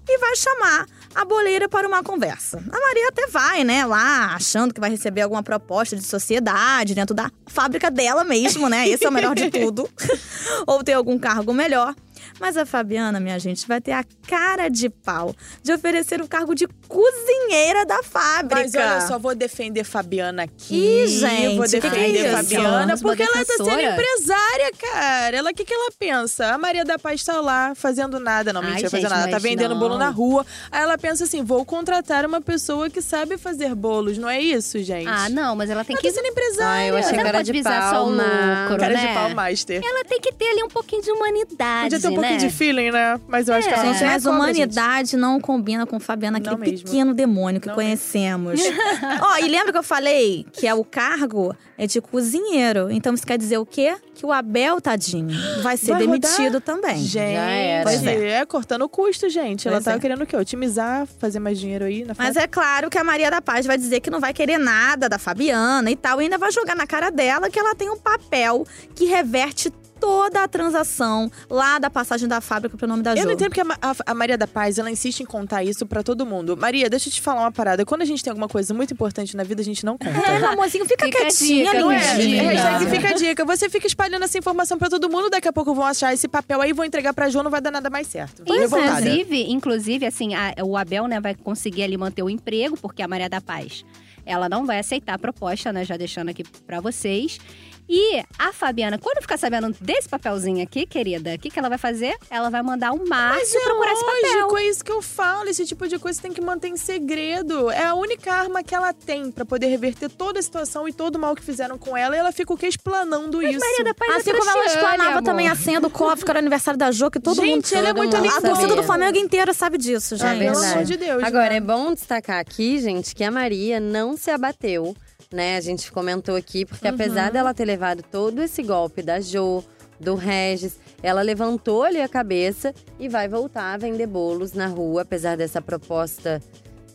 E 0.08 0.18
vai 0.18 0.36
chamar 0.36 0.86
a 1.16 1.24
boleira 1.24 1.70
para 1.70 1.88
uma 1.88 2.04
conversa. 2.04 2.58
A 2.58 2.80
Maria 2.80 3.08
até 3.08 3.28
vai, 3.28 3.64
né, 3.64 3.86
lá, 3.86 4.36
achando 4.36 4.74
que 4.74 4.82
vai 4.82 4.90
receber 4.90 5.22
alguma 5.22 5.42
proposta 5.42 5.96
de 5.96 6.04
sociedade 6.04 6.94
dentro 6.94 7.16
da 7.16 7.32
fábrica 7.48 7.90
dela 7.90 8.26
mesmo, 8.26 8.68
né? 8.68 8.88
Esse 8.88 9.06
é 9.06 9.10
o 9.10 9.14
melhor 9.14 9.34
de 9.34 9.50
tudo. 9.50 9.90
Ou 10.68 10.84
ter 10.84 10.94
algum 10.94 11.18
cargo 11.18 11.54
melhor. 11.54 11.96
Mas 12.40 12.58
a 12.58 12.66
Fabiana, 12.66 13.20
minha 13.20 13.40
gente, 13.40 13.68
vai 13.68 13.80
ter 13.80 13.94
a 13.94 14.04
cara 14.28 14.68
de 14.70 14.90
pau 14.90 15.34
de 15.64 15.72
oferecer 15.72 16.22
o 16.22 16.28
cargo 16.28 16.54
de 16.54 16.68
cozinheira 16.88 17.86
da 17.86 18.04
fábrica. 18.04 18.62
Mas 18.62 18.76
olha 18.76 19.02
só, 19.02 19.18
vou 19.18 19.34
defender 19.36 19.84
Fabiana 19.84 20.44
aqui. 20.44 20.76
Ih, 20.76 21.08
gente, 21.08 21.56
vou 21.58 21.66
que 21.66 21.80
que 21.80 21.88
é 21.88 21.90
defender? 21.90 22.32
Fabiana, 22.32 22.98
porque 22.98 23.24
ela 23.24 23.46
tá 23.46 23.54
sendo 23.58 23.80
empresária, 23.80 24.72
cara. 24.80 25.38
Ela, 25.38 25.52
o 25.52 25.54
que, 25.54 25.64
que 25.64 25.74
ela 25.74 25.92
pensa? 25.98 26.54
A 26.54 26.58
Maria 26.58 26.84
da 26.84 27.00
Paz 27.00 27.24
tá 27.24 27.40
lá 27.40 27.74
fazendo 27.76 28.20
nada. 28.20 28.52
Não, 28.52 28.62
Ai, 28.62 28.68
mentira, 28.68 28.90
gente, 28.90 28.92
fazendo 28.92 29.10
nada. 29.10 29.30
Ela 29.30 29.32
tá 29.32 29.38
vendendo 29.40 29.72
não. 29.74 29.80
bolo 29.80 29.98
na 29.98 30.10
rua. 30.10 30.46
Aí 30.72 30.82
ela 30.82 30.98
pensa 30.98 31.24
assim: 31.24 31.44
vou 31.44 31.64
contratar 31.66 32.26
uma 32.26 32.42
pessoa 32.42 32.90
que 32.90 33.02
sabe 33.02 33.38
fazer 33.38 33.74
bolos. 33.76 34.18
Não 34.18 34.30
é 34.30 34.42
isso, 34.42 34.82
gente? 34.84 35.08
Ah, 35.08 35.30
não, 35.30 35.56
mas 35.56 35.70
ela 35.70 35.84
tem 35.86 35.94
Ela 35.96 36.02
que. 36.02 36.10
tá 36.10 36.14
sendo 36.16 36.28
empresária. 36.28 36.86
Ah, 36.86 36.88
eu 36.88 36.98
achei 36.98 37.12
Mas 37.12 37.20
ela 37.20 37.24
cara 37.24 37.38
pode 37.40 37.52
de 37.52 37.64
pau, 37.64 37.90
só 37.94 38.06
o 38.06 38.10
lucro, 38.10 38.78
Cara 38.80 38.94
né? 38.94 39.08
de 39.08 39.14
pau 39.14 39.30
master. 39.30 39.82
Ela 39.84 40.04
tem 40.06 40.20
que 40.20 40.32
ter 40.34 40.48
ali 40.48 40.64
um 40.64 40.68
pouquinho 40.70 41.02
de 41.02 41.12
humanidade. 41.12 41.84
Podia 41.84 42.00
ter 42.00 42.08
um 42.08 42.16
pouquinho 42.16 42.25
né? 42.32 42.38
de 42.38 42.50
feeling, 42.50 42.92
né? 42.92 43.20
Mas 43.28 43.48
eu 43.48 43.56
acho 43.56 43.68
que 43.68 43.74
ela 43.74 43.84
não 43.84 43.92
Gente, 43.92 44.00
tem 44.00 44.08
mas 44.10 44.26
a 44.28 44.32
humanidade 44.32 45.18
não 45.18 45.40
combina 45.40 45.86
com 45.86 46.00
Fabiana, 46.00 46.38
aquele 46.38 46.56
Não 46.56 46.62
pequeno 46.62 47.14
demônio 47.14 47.60
que 47.62 47.68
Não 47.68 47.76
conhecemos. 47.76 48.60
Ó, 49.22 49.38
e 49.38 49.48
lembra 49.48 49.72
que 49.72 49.78
eu 49.78 49.84
falei 49.84 50.46
que 50.52 50.68
é 50.68 50.74
o 50.74 50.84
cargo 50.84 51.56
é 51.78 51.86
de 51.88 52.00
cozinheiro. 52.00 52.90
Então 52.90 53.14
isso 53.14 53.26
quer 53.26 53.38
dizer 53.38 53.58
o 53.58 53.66
quê? 53.66 53.96
Que 54.14 54.26
o 54.26 54.32
Abel, 54.32 54.80
tadinho, 54.80 55.36
vai 55.62 55.76
ser 55.76 55.92
Vai 55.92 56.02
demitido 56.02 56.54
rodar? 56.54 56.62
também. 56.62 56.98
Gente, 56.98 57.34
Já 57.34 57.50
era. 57.50 57.84
Pois 57.84 58.06
é. 58.06 58.46
cortando 58.46 58.84
o 58.84 58.90
custo, 58.90 59.30
gente. 59.30 59.68
ela 59.68 59.78
Pois 59.78 59.86
tava 59.86 59.98
é. 59.98 60.00
querendo 60.00 60.22
o 60.24 60.26
quê? 60.26 60.38
Otimizar, 60.38 61.06
fazer 61.20 61.40
mais 61.40 61.60
dinheiro 61.60 61.86
aí 61.86 62.02
na 62.04 62.14
Mas 62.18 62.28
fábrica. 62.28 62.44
é 62.44 62.48
claro 62.48 62.90
que 62.90 62.98
a 62.98 63.04
Maria 63.04 63.30
da 63.30 63.42
Paz 63.42 63.66
vai 63.66 63.78
dizer 63.78 64.00
que 64.00 64.10
não 64.10 64.20
vai 64.20 64.34
querer 64.34 64.58
nada 64.58 65.10
da 65.10 65.20
Fabiana 65.20 65.92
e 65.92 65.96
tal, 65.96 66.22
e 66.22 66.26
ainda 66.26 66.38
vai 66.38 66.52
jogar 66.52 66.76
na 66.76 66.88
cara 66.88 67.10
dela 67.10 67.50
que 67.50 67.60
ela 67.60 67.76
tem 67.76 67.90
um 67.90 67.98
papel 67.98 68.66
que 68.96 69.06
reverte 69.06 69.70
toda 70.06 70.44
a 70.44 70.48
transação 70.48 71.32
lá 71.50 71.80
da 71.80 71.90
passagem 71.90 72.28
da 72.28 72.40
fábrica 72.40 72.78
pro 72.78 72.88
nome 72.88 73.02
da 73.02 73.14
Eu 73.14 73.18
Jo. 73.18 73.24
não 73.26 73.32
entendo 73.32 73.50
porque 73.50 73.62
a, 73.62 73.66
a- 73.92 73.96
a 74.06 74.14
Maria 74.14 74.38
da 74.38 74.46
Paz, 74.46 74.78
ela 74.78 74.92
insiste 74.92 75.22
em 75.22 75.26
contar 75.26 75.64
isso 75.64 75.84
pra 75.88 76.04
todo 76.04 76.24
mundo. 76.28 76.56
Maria, 76.56 76.88
deixa 76.88 77.10
eu 77.10 77.14
te 77.14 77.20
falar 77.22 77.42
uma 77.42 77.52
parada. 77.52 77.84
Quando 77.84 78.04
a 78.04 78.06
gente 78.06 78.24
tem 78.24 78.30
alguma 78.30 78.48
coisa 78.48 78.72
muito 78.72 78.94
importante 78.94 79.36
na 79.36 79.44
vida, 79.44 79.62
a 79.62 79.66
gente 79.66 79.84
não 79.84 79.98
conta. 79.98 80.12
É, 80.16 80.38
meu 80.40 80.50
amorzinho, 80.50 80.86
fica, 80.86 81.06
Fica 81.06 81.18
quietinha, 81.22 81.66
dica, 81.72 81.80
Não 81.80 81.92
é? 81.92 82.18
Dica. 82.18 82.90
Fica 82.92 83.10
a 83.10 83.14
dica. 83.14 83.46
Você 83.46 83.68
fica 83.70 83.88
espalhando 83.88 84.24
essa 84.24 84.38
informação 84.38 84.78
pra 84.78 84.90
todo 84.90 85.10
mundo, 85.10 85.28
daqui 85.30 85.48
a 85.48 85.54
pouco 85.54 85.74
vão 85.74 85.86
achar 85.86 86.14
esse 86.14 86.28
papel 86.28 86.62
aí, 86.62 86.72
vão 86.72 86.86
entregar 86.86 87.12
pra 87.12 87.28
Jo, 87.30 87.42
não 87.42 87.50
vai 87.50 87.60
dar 87.62 87.72
nada 87.72 87.90
mais 87.90 88.06
certo. 88.06 88.44
Inclusive, 88.46 89.52
inclusive, 89.52 90.06
assim, 90.06 90.36
a- 90.36 90.54
o 90.64 90.78
Abel, 90.78 91.08
né, 91.08 91.20
vai 91.20 91.34
conseguir 91.34 91.82
ali 91.84 91.98
manter 91.98 92.22
o 92.22 92.30
emprego, 92.30 92.78
porque 92.78 93.02
a 93.02 93.08
Maria 93.08 93.28
da 93.30 93.42
Paz, 93.42 93.84
ela 94.26 94.48
não 94.50 94.66
vai 94.66 94.80
aceitar 94.80 95.14
a 95.16 95.20
proposta, 95.20 95.74
né, 95.74 95.84
já 95.84 95.98
deixando 95.98 96.30
aqui 96.30 96.44
pra 96.66 96.80
vocês. 96.80 97.40
E 97.88 98.24
a 98.40 98.52
Fabiana, 98.52 98.98
quando 98.98 99.22
ficar 99.22 99.38
sabendo 99.38 99.76
desse 99.80 100.10
papelzinho 100.10 100.64
aqui, 100.64 100.86
querida, 100.88 101.36
o 101.36 101.40
que, 101.40 101.52
que 101.52 101.60
ela 101.60 101.70
vai 101.70 101.78
fazer? 101.78 102.16
Ela 102.32 102.50
vai 102.50 102.64
mandar 102.64 102.92
o 102.94 102.98
Mas 102.98 103.10
Márcio 103.10 103.60
é 103.60 103.64
procurar 103.64 103.94
esse 103.94 104.06
papel. 104.06 104.22
lógico, 104.40 104.58
é 104.58 104.64
isso 104.68 104.84
que 104.84 104.92
eu 104.92 105.02
falo. 105.02 105.50
Esse 105.50 105.66
tipo 105.66 105.88
de 105.88 106.00
coisa 106.00 106.20
tem 106.22 106.34
que 106.34 106.42
manter 106.42 106.68
em 106.70 106.78
segredo. 106.78 107.70
É 107.70 107.86
a 107.86 107.94
única 107.94 108.34
arma 108.34 108.64
que 108.64 108.74
ela 108.74 108.92
tem 108.92 109.30
pra 109.32 109.46
poder 109.46 109.68
reverter 109.68 110.10
toda 110.10 110.40
a 110.40 110.42
situação 110.42 110.88
e 110.88 110.94
todo 110.94 111.16
o 111.18 111.20
mal 111.20 111.36
que 111.36 111.44
fizeram 111.44 111.78
com 111.78 111.96
ela. 111.96 112.16
E 112.16 112.20
ela 112.20 112.32
fica 112.32 112.54
o 112.54 112.58
quê? 112.58 112.68
Explanando 112.68 113.42
isso. 113.42 113.60
Maria 113.60 113.84
da 113.84 113.94
Paz 113.94 114.16
Assim 114.16 114.32
é 114.32 114.34
como 114.38 114.50
ela 114.50 114.66
explanava 114.66 115.10
amor. 115.12 115.24
também 115.24 115.48
a 115.48 115.56
senha 115.56 115.80
do 115.80 115.90
cofre, 115.90 116.26
que 116.26 116.32
era 116.32 116.40
o 116.40 116.42
aniversário 116.42 116.78
da 116.80 116.92
Jo, 116.92 117.12
que 117.12 117.20
todo 117.20 117.36
Gente, 117.36 117.66
mundo... 117.74 117.78
ela 117.78 117.90
é 117.90 117.94
muito 117.94 118.18
mundo 118.18 118.26
A 118.30 118.36
linda. 118.36 118.50
torcida 118.50 118.76
do. 118.76 118.84
Flamengo 118.86 119.18
inteira 119.18 119.54
sabe 119.54 119.78
disso, 119.78 120.16
gente. 120.16 120.44
É 120.44 120.52
Pelo 120.52 120.64
amor 120.64 120.84
de 120.84 120.96
Deus. 120.98 121.24
Agora, 121.24 121.50
né? 121.50 121.56
é 121.58 121.60
bom 121.62 121.94
destacar 121.94 122.40
aqui, 122.40 122.80
gente, 122.80 123.14
que 123.16 123.24
a 123.24 123.32
Maria 123.32 123.80
não 123.80 124.16
se 124.16 124.30
abateu, 124.30 124.96
né? 125.32 125.58
A 125.58 125.62
gente 125.62 125.92
comentou 125.92 126.36
aqui, 126.36 126.66
porque 126.66 126.88
apesar 126.88 127.32
dela 127.32 127.54
ter 127.54 127.66
levado 127.66 128.04
todo 128.04 128.42
esse 128.42 128.62
golpe 128.64 129.02
da 129.02 129.20
Jo, 129.20 129.64
do 130.00 130.16
Regis, 130.16 130.80
ela 131.02 131.22
levantou 131.22 131.84
ali 131.84 132.02
a 132.02 132.08
cabeça 132.08 132.74
e 133.00 133.08
vai 133.08 133.28
voltar 133.28 133.74
a 133.74 133.78
vender 133.78 134.08
bolos 134.08 134.54
na 134.54 134.68
rua, 134.68 135.04
apesar 135.04 135.38
dessa 135.38 135.62
proposta, 135.62 136.42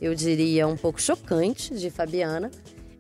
eu 0.01 0.15
diria, 0.15 0.67
um 0.67 0.77
pouco 0.77 1.01
chocante 1.01 1.75
de 1.75 1.91
Fabiana. 1.91 2.51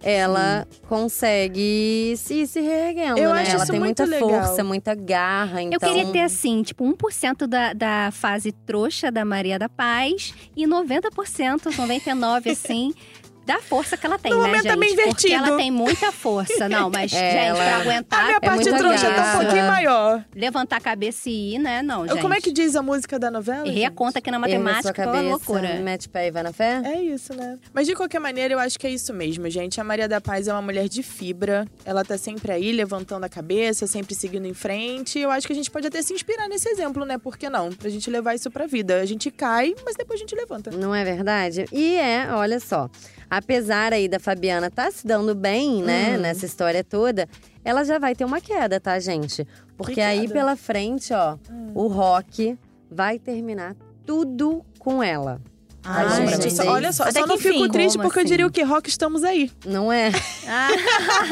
Ela 0.02 0.66
consegue 0.88 2.14
se, 2.16 2.46
se 2.46 2.58
reerguendo, 2.58 3.18
Eu 3.18 3.34
né? 3.34 3.44
ela 3.46 3.66
tem 3.66 3.78
muita 3.78 4.06
legal. 4.06 4.30
força, 4.30 4.64
muita 4.64 4.94
garra. 4.94 5.60
Então... 5.60 5.76
Eu 5.76 5.94
queria 5.94 6.10
ter, 6.10 6.22
assim, 6.22 6.62
tipo, 6.62 6.82
1% 6.84 7.46
da, 7.46 7.74
da 7.74 8.10
fase 8.10 8.50
trouxa 8.50 9.12
da 9.12 9.26
Maria 9.26 9.58
da 9.58 9.68
Paz 9.68 10.32
e 10.56 10.66
90%, 10.66 11.64
99%, 11.64 12.50
assim, 12.50 12.94
da 13.46 13.58
força 13.60 13.96
que 13.96 14.06
ela 14.06 14.18
tem, 14.18 14.30
No 14.30 14.38
né, 14.38 14.46
momento 14.46 14.62
gente? 14.62 14.72
tá 14.72 14.78
bem 14.78 14.88
Porque 14.90 15.02
invertido. 15.02 15.34
ela 15.34 15.56
tem 15.56 15.70
muita 15.70 16.12
força. 16.12 16.68
Não, 16.68 16.88
mas, 16.94 17.12
É, 17.12 17.16
gente, 17.32 17.36
ela- 17.48 17.56
pra 17.58 17.76
A 17.76 17.80
aguentar, 17.80 18.24
minha 18.26 18.36
é 18.36 18.40
parte 18.40 18.64
trouxa 18.70 19.10
tá 19.12 19.34
um 19.34 19.40
pouquinho 19.40 19.66
maior. 19.66 20.24
levantar 20.34 20.76
a 20.76 20.80
cabeça 20.80 21.28
e 21.28 21.54
ir, 21.54 21.58
né? 21.58 21.82
Não, 21.82 22.06
gente. 22.06 22.20
Como 22.20 22.32
é 22.34 22.40
que 22.40 22.52
diz 22.52 22.76
a 22.76 22.82
música 22.82 23.18
da 23.18 23.30
novela? 23.30 23.66
Errei 23.66 23.84
a 23.84 23.90
conta 23.90 24.18
aqui 24.20 24.30
na 24.30 24.38
matemática, 24.38 25.02
foi 25.04 25.12
uma 25.12 25.20
loucura. 25.22 25.74
mete 25.80 26.06
o 26.06 26.10
pé 26.10 26.28
e 26.28 26.30
vai 26.30 26.42
na 26.42 26.52
fé? 26.52 26.80
É 26.84 27.02
isso, 27.02 27.34
né? 27.34 27.58
Mas 27.72 27.86
de 27.86 27.94
qualquer 27.94 28.20
maneira, 28.20 28.54
eu 28.54 28.58
acho 28.58 28.78
que 28.78 28.86
é 28.86 28.90
isso 28.90 29.12
mesmo, 29.12 29.48
gente. 29.50 29.80
A 29.80 29.84
Maria 29.84 30.06
da 30.08 30.20
Paz 30.20 30.46
é 30.46 30.52
uma 30.52 30.62
mulher 30.62 30.88
de 30.88 31.02
fibra. 31.02 31.66
Ela 31.84 32.04
tá 32.04 32.16
sempre 32.16 32.52
aí, 32.52 32.70
levantando 32.72 33.24
a 33.24 33.28
cabeça, 33.28 33.86
sempre 33.86 34.14
seguindo 34.14 34.46
em 34.46 34.54
frente. 34.54 35.18
Eu 35.18 35.30
acho 35.30 35.46
que 35.46 35.52
a 35.52 35.56
gente 35.56 35.70
pode 35.70 35.86
até 35.86 36.02
se 36.02 36.12
inspirar 36.12 36.48
nesse 36.48 36.68
exemplo, 36.68 37.04
né? 37.04 37.18
Por 37.18 37.36
que 37.36 37.48
não? 37.50 37.70
Pra 37.72 37.88
gente 37.90 38.08
levar 38.10 38.34
isso 38.34 38.50
pra 38.50 38.66
vida. 38.66 39.00
A 39.00 39.06
gente 39.06 39.30
cai, 39.30 39.74
mas 39.84 39.96
depois 39.96 40.20
a 40.20 40.22
gente 40.22 40.34
levanta. 40.34 40.70
Não 40.70 40.94
é 40.94 41.02
verdade? 41.04 41.64
E 41.72 41.96
é, 41.96 42.28
olha 42.32 42.60
só. 42.60 42.88
Apesar 43.30 43.92
aí 43.92 44.08
da 44.08 44.18
Fabiana 44.18 44.68
tá 44.70 44.90
se 44.90 45.06
dando 45.06 45.34
bem, 45.34 45.82
né, 45.82 46.16
Hum. 46.16 46.20
nessa 46.20 46.44
história 46.44 46.82
toda, 46.82 47.28
ela 47.64 47.84
já 47.84 47.98
vai 47.98 48.14
ter 48.14 48.24
uma 48.24 48.40
queda, 48.40 48.80
tá, 48.80 48.98
gente? 48.98 49.46
Porque 49.76 49.94
Que 49.94 50.00
aí 50.00 50.22
queda? 50.22 50.32
pela 50.34 50.56
frente, 50.56 51.12
ó, 51.14 51.36
Hum. 51.48 51.70
o 51.74 51.86
rock 51.86 52.58
vai 52.90 53.18
terminar 53.20 53.76
tudo 54.04 54.64
com 54.80 55.00
ela. 55.02 55.40
Ai, 55.82 56.04
Ai, 56.08 56.26
pra 56.26 56.36
gente, 56.36 56.52
só- 56.54 56.66
olha 56.70 56.92
só, 56.92 57.04
Até 57.04 57.20
só 57.20 57.26
não 57.26 57.36
que 57.38 57.44
fico 57.44 57.60
enfim, 57.60 57.70
triste 57.70 57.96
como 57.96 58.04
porque 58.08 58.18
eu 58.18 58.22
assim? 58.24 58.28
diria 58.30 58.46
o 58.46 58.50
que 58.50 58.62
Rock 58.62 58.90
estamos 58.90 59.24
aí. 59.24 59.50
Não 59.64 59.90
é? 59.90 60.10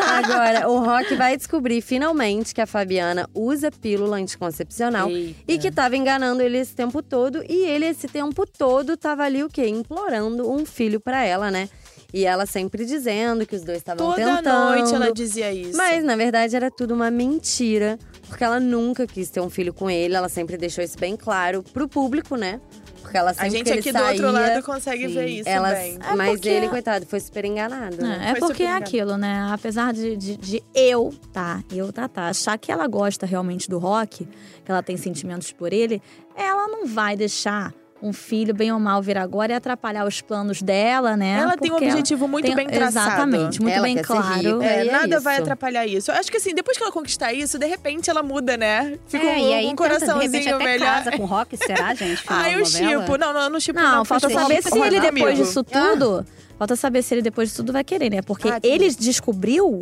Agora, 0.08 0.68
o 0.70 0.78
Rock 0.78 1.14
vai 1.16 1.36
descobrir 1.36 1.82
finalmente 1.82 2.54
que 2.54 2.60
a 2.62 2.66
Fabiana 2.66 3.28
usa 3.34 3.70
pílula 3.70 4.16
anticoncepcional 4.16 5.10
Eita. 5.10 5.40
e 5.46 5.58
que 5.58 5.70
tava 5.70 5.96
enganando 5.98 6.42
ele 6.42 6.56
esse 6.56 6.74
tempo 6.74 7.02
todo. 7.02 7.42
E 7.48 7.66
ele, 7.66 7.86
esse 7.86 8.08
tempo 8.08 8.46
todo, 8.46 8.96
tava 8.96 9.24
ali 9.24 9.42
o 9.42 9.48
quê? 9.50 9.66
Implorando 9.68 10.50
um 10.50 10.64
filho 10.64 10.98
pra 10.98 11.22
ela, 11.24 11.50
né? 11.50 11.68
E 12.12 12.24
ela 12.24 12.46
sempre 12.46 12.86
dizendo 12.86 13.44
que 13.46 13.54
os 13.54 13.62
dois 13.62 13.78
estavam 13.78 14.10
Toda 14.10 14.36
tentando. 14.36 14.70
noite 14.70 14.94
ela 14.94 15.12
dizia 15.12 15.52
isso. 15.52 15.76
Mas, 15.76 16.02
na 16.02 16.16
verdade, 16.16 16.56
era 16.56 16.70
tudo 16.70 16.94
uma 16.94 17.10
mentira. 17.10 17.98
Porque 18.28 18.42
ela 18.42 18.58
nunca 18.58 19.06
quis 19.06 19.28
ter 19.28 19.40
um 19.40 19.50
filho 19.50 19.74
com 19.74 19.90
ele. 19.90 20.14
Ela 20.14 20.28
sempre 20.30 20.56
deixou 20.56 20.82
isso 20.82 20.98
bem 20.98 21.16
claro 21.16 21.62
pro 21.62 21.86
público, 21.86 22.34
né? 22.36 22.60
Porque 23.02 23.16
ela 23.16 23.32
sempre 23.32 23.46
a 23.46 23.50
gente 23.50 23.70
aqui 23.72 23.92
do 23.92 23.98
saía, 23.98 24.10
outro 24.26 24.32
lado 24.32 24.62
consegue 24.62 25.08
Sim. 25.08 25.14
ver 25.14 25.26
isso 25.28 25.48
ela, 25.48 25.70
bem. 25.72 25.98
É 26.02 26.14
Mas 26.16 26.30
porque- 26.32 26.48
ele, 26.48 26.68
coitado, 26.68 27.06
foi 27.06 27.20
super 27.20 27.44
enganado. 27.44 27.96
né? 27.98 28.20
É, 28.22 28.30
é 28.30 28.34
porque 28.34 28.62
é 28.62 28.72
aquilo, 28.74 29.16
né? 29.16 29.46
Apesar 29.50 29.92
de, 29.92 30.16
de, 30.16 30.36
de 30.36 30.62
eu, 30.74 31.14
tá? 31.32 31.62
Eu, 31.72 31.90
tá, 31.92 32.06
tá. 32.08 32.28
Achar 32.28 32.58
que 32.58 32.70
ela 32.72 32.86
gosta 32.86 33.24
realmente 33.24 33.68
do 33.68 33.78
rock, 33.78 34.26
que 34.64 34.70
ela 34.70 34.82
tem 34.82 34.96
sentimentos 34.96 35.52
por 35.52 35.72
ele, 35.72 36.02
ela 36.36 36.68
não 36.68 36.86
vai 36.86 37.16
deixar 37.16 37.72
um 38.02 38.12
filho, 38.12 38.54
bem 38.54 38.72
ou 38.72 38.78
mal, 38.78 39.02
vir 39.02 39.18
agora 39.18 39.52
e 39.52 39.54
atrapalhar 39.56 40.06
os 40.06 40.20
planos 40.20 40.62
dela, 40.62 41.16
né? 41.16 41.40
Ela 41.40 41.56
tem 41.56 41.70
um 41.70 41.74
Porque 41.74 41.88
objetivo 41.88 42.28
muito 42.28 42.46
tem- 42.46 42.54
bem 42.54 42.66
traçado. 42.68 43.08
Exatamente, 43.08 43.60
muito 43.60 43.74
Ela 43.74 43.82
bem 43.82 43.96
claro. 43.98 44.62
É, 44.62 44.86
é 44.86 44.90
nada 44.90 45.18
vai 45.20 45.38
atrapalhar 45.38 45.86
isso. 45.86 46.10
Eu 46.10 46.14
acho 46.16 46.30
que 46.30 46.36
assim, 46.36 46.54
depois 46.54 46.76
que 46.76 46.82
ela 46.82 46.92
conquistar 46.92 47.32
isso, 47.32 47.58
de 47.58 47.66
repente 47.66 48.08
ela 48.08 48.22
muda, 48.22 48.56
né? 48.56 48.98
Fica 49.08 49.24
é, 49.26 49.36
um, 49.36 49.38
e 49.50 49.54
aí 49.54 49.66
um 49.66 49.70
de 49.70 49.74
coraçãozinho 49.76 50.30
repente 50.32 50.48
até 50.48 50.64
melhor. 50.64 50.86
casa 50.86 51.12
com 51.16 51.24
rock, 51.26 51.56
será, 51.56 51.94
gente? 51.94 52.22
Ah, 52.28 52.50
eu 52.50 52.64
chipo. 52.64 53.16
Não, 53.18 53.32
não, 53.32 53.42
eu 53.42 53.50
não 53.50 53.60
chipo 53.60 53.78
Não, 53.80 53.96
não. 53.96 54.04
falta 54.04 54.28
porque 54.28 54.42
saber 54.42 54.62
se 54.62 54.78
ele, 54.78 55.00
depois 55.00 55.22
amigo. 55.24 55.36
disso 55.44 55.64
tudo. 55.64 56.26
Falta 56.58 56.74
saber 56.76 57.02
se 57.02 57.14
ele, 57.14 57.22
depois 57.22 57.48
disso 57.48 57.62
tudo, 57.62 57.72
vai 57.72 57.84
querer, 57.84 58.10
né? 58.10 58.20
Porque 58.22 58.48
Ah, 58.48 58.58
ele 58.62 58.88
descobriu 58.94 59.80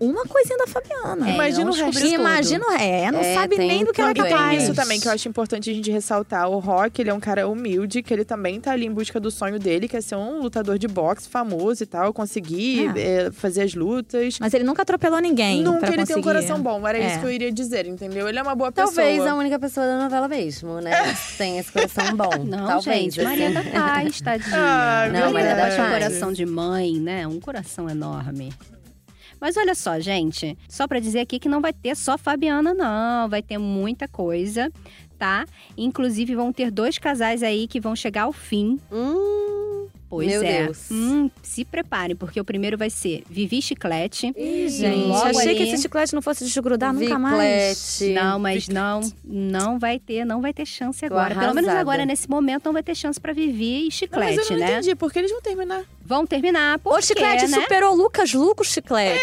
uma 0.00 0.24
coisinha 0.24 0.56
da 0.58 0.66
Fabiana. 0.66 1.28
É, 1.30 1.34
Imagina 1.34 1.64
não 1.64 1.72
o 1.72 1.74
resto. 1.74 2.06
Imagina, 2.06 2.64
é, 2.80 3.10
não 3.10 3.20
É, 3.20 3.34
sabe 3.34 3.56
nem 3.58 3.84
do 3.84 3.92
que 3.92 4.00
ela 4.00 4.10
é 4.10 4.12
E 4.12 4.14
tem 4.14 4.30
capaz. 4.30 4.62
isso 4.62 4.74
também 4.74 5.00
que 5.00 5.08
eu 5.08 5.12
acho 5.12 5.28
importante 5.28 5.70
a 5.70 5.74
gente 5.74 5.90
ressaltar. 5.90 6.48
O 6.48 6.58
Rock, 6.58 7.00
ele 7.00 7.10
é 7.10 7.14
um 7.14 7.20
cara 7.20 7.48
humilde, 7.48 8.02
que 8.02 8.12
ele 8.14 8.24
também 8.24 8.60
tá 8.60 8.72
ali 8.72 8.86
em 8.86 8.92
busca 8.92 9.18
do 9.18 9.30
sonho 9.30 9.58
dele, 9.58 9.88
que 9.88 9.96
é 9.96 10.00
ser 10.00 10.16
um 10.16 10.40
lutador 10.40 10.78
de 10.78 10.86
boxe 10.88 11.28
famoso 11.28 11.82
e 11.82 11.86
tal, 11.86 12.12
conseguir 12.12 12.90
é, 12.96 13.30
fazer 13.32 13.62
as 13.62 13.74
lutas. 13.74 14.38
Mas 14.40 14.54
ele 14.54 14.64
nunca 14.64 14.82
atropelou 14.82 15.20
ninguém. 15.20 15.62
Nunca 15.62 15.80
pra 15.80 15.88
ele 15.88 15.96
tem 15.96 16.16
um 16.16 16.20
conseguir. 16.20 16.22
coração 16.22 16.60
bom, 16.62 16.86
era 16.86 16.98
É. 16.98 17.06
isso 17.06 17.20
que 17.20 17.26
eu 17.26 17.30
iria 17.30 17.52
dizer, 17.52 17.86
entendeu? 17.86 18.28
Ele 18.28 18.38
é 18.38 18.42
uma 18.42 18.54
boa 18.54 18.70
pessoa. 18.72 18.94
Talvez 18.94 19.26
a 19.26 19.34
única 19.34 19.58
pessoa 19.58 19.86
da 19.86 19.98
novela 19.98 20.28
mesmo, 20.28 20.80
né? 20.80 20.92
Tem 21.36 21.58
esse 21.58 21.72
coração 21.72 22.16
bom. 22.16 22.44
Não, 22.44 22.66
Talvez, 22.66 23.14
gente, 23.14 23.20
assim. 23.20 23.28
Maria 23.28 23.50
da 23.52 23.62
Paz, 23.62 24.20
tadinha. 24.22 24.56
Ah, 24.56 25.08
Não, 25.12 25.32
Maria 25.32 25.54
da 25.54 25.62
Paz 25.62 25.74
um 25.78 25.90
coração 25.90 26.32
de 26.32 26.46
mãe, 26.46 26.92
né? 27.00 27.26
Um 27.26 27.40
coração 27.40 27.88
enorme. 27.90 28.52
Mas 29.40 29.56
olha 29.56 29.74
só, 29.74 29.98
gente, 30.00 30.56
só 30.68 30.86
pra 30.86 31.00
dizer 31.00 31.20
aqui 31.20 31.38
que 31.38 31.48
não 31.48 31.60
vai 31.60 31.72
ter 31.72 31.96
só 31.96 32.16
Fabiana, 32.18 32.74
não. 32.74 33.28
Vai 33.28 33.42
ter 33.42 33.58
muita 33.58 34.08
coisa, 34.08 34.70
tá? 35.18 35.44
Inclusive, 35.76 36.34
vão 36.34 36.52
ter 36.52 36.70
dois 36.70 36.98
casais 36.98 37.42
aí 37.42 37.66
que 37.68 37.80
vão 37.80 37.94
chegar 37.94 38.22
ao 38.22 38.32
fim. 38.32 38.78
Hum, 38.92 39.58
Pois 40.08 40.26
Meu 40.26 40.42
é. 40.42 40.64
Deus. 40.64 40.90
Hum, 40.90 41.30
se 41.42 41.66
preparem, 41.66 42.16
porque 42.16 42.40
o 42.40 42.44
primeiro 42.44 42.78
vai 42.78 42.88
ser 42.88 43.22
Vivi 43.28 43.60
Chiclete. 43.60 44.32
Ih, 44.34 44.68
Gente, 44.68 45.12
achei 45.12 45.54
que 45.54 45.64
esse 45.64 45.82
chiclete 45.82 46.14
não 46.14 46.22
fosse 46.22 46.44
desgrudar 46.44 46.94
nunca 46.94 47.18
mais. 47.18 47.98
Viclete. 47.98 48.14
Não, 48.14 48.38
mas 48.38 48.68
não, 48.68 49.00
não 49.22 49.78
vai 49.78 49.98
ter, 49.98 50.24
não 50.24 50.40
vai 50.40 50.54
ter 50.54 50.64
chance 50.64 51.04
agora. 51.04 51.34
Pelo 51.34 51.54
menos 51.54 51.68
agora, 51.68 52.06
nesse 52.06 52.28
momento, 52.28 52.64
não 52.66 52.72
vai 52.72 52.82
ter 52.82 52.94
chance 52.94 53.20
pra 53.20 53.34
Vivi 53.34 53.64
e 53.64 53.80
Não, 53.80 53.84
mas 53.84 53.94
Chiclete, 53.94 54.38
eu 54.52 54.58
não 54.58 54.66
né? 54.66 54.72
entendi, 54.78 54.94
porque 54.94 55.18
eles 55.18 55.30
vão 55.30 55.42
terminar. 55.42 55.84
Vão 56.08 56.26
terminar, 56.26 56.78
porque, 56.78 56.98
O 56.98 57.02
chiclete 57.02 57.46
né? 57.48 57.60
superou 57.60 57.94
Lucas 57.94 58.32
Luco 58.32 58.64
Chiclete. 58.64 59.20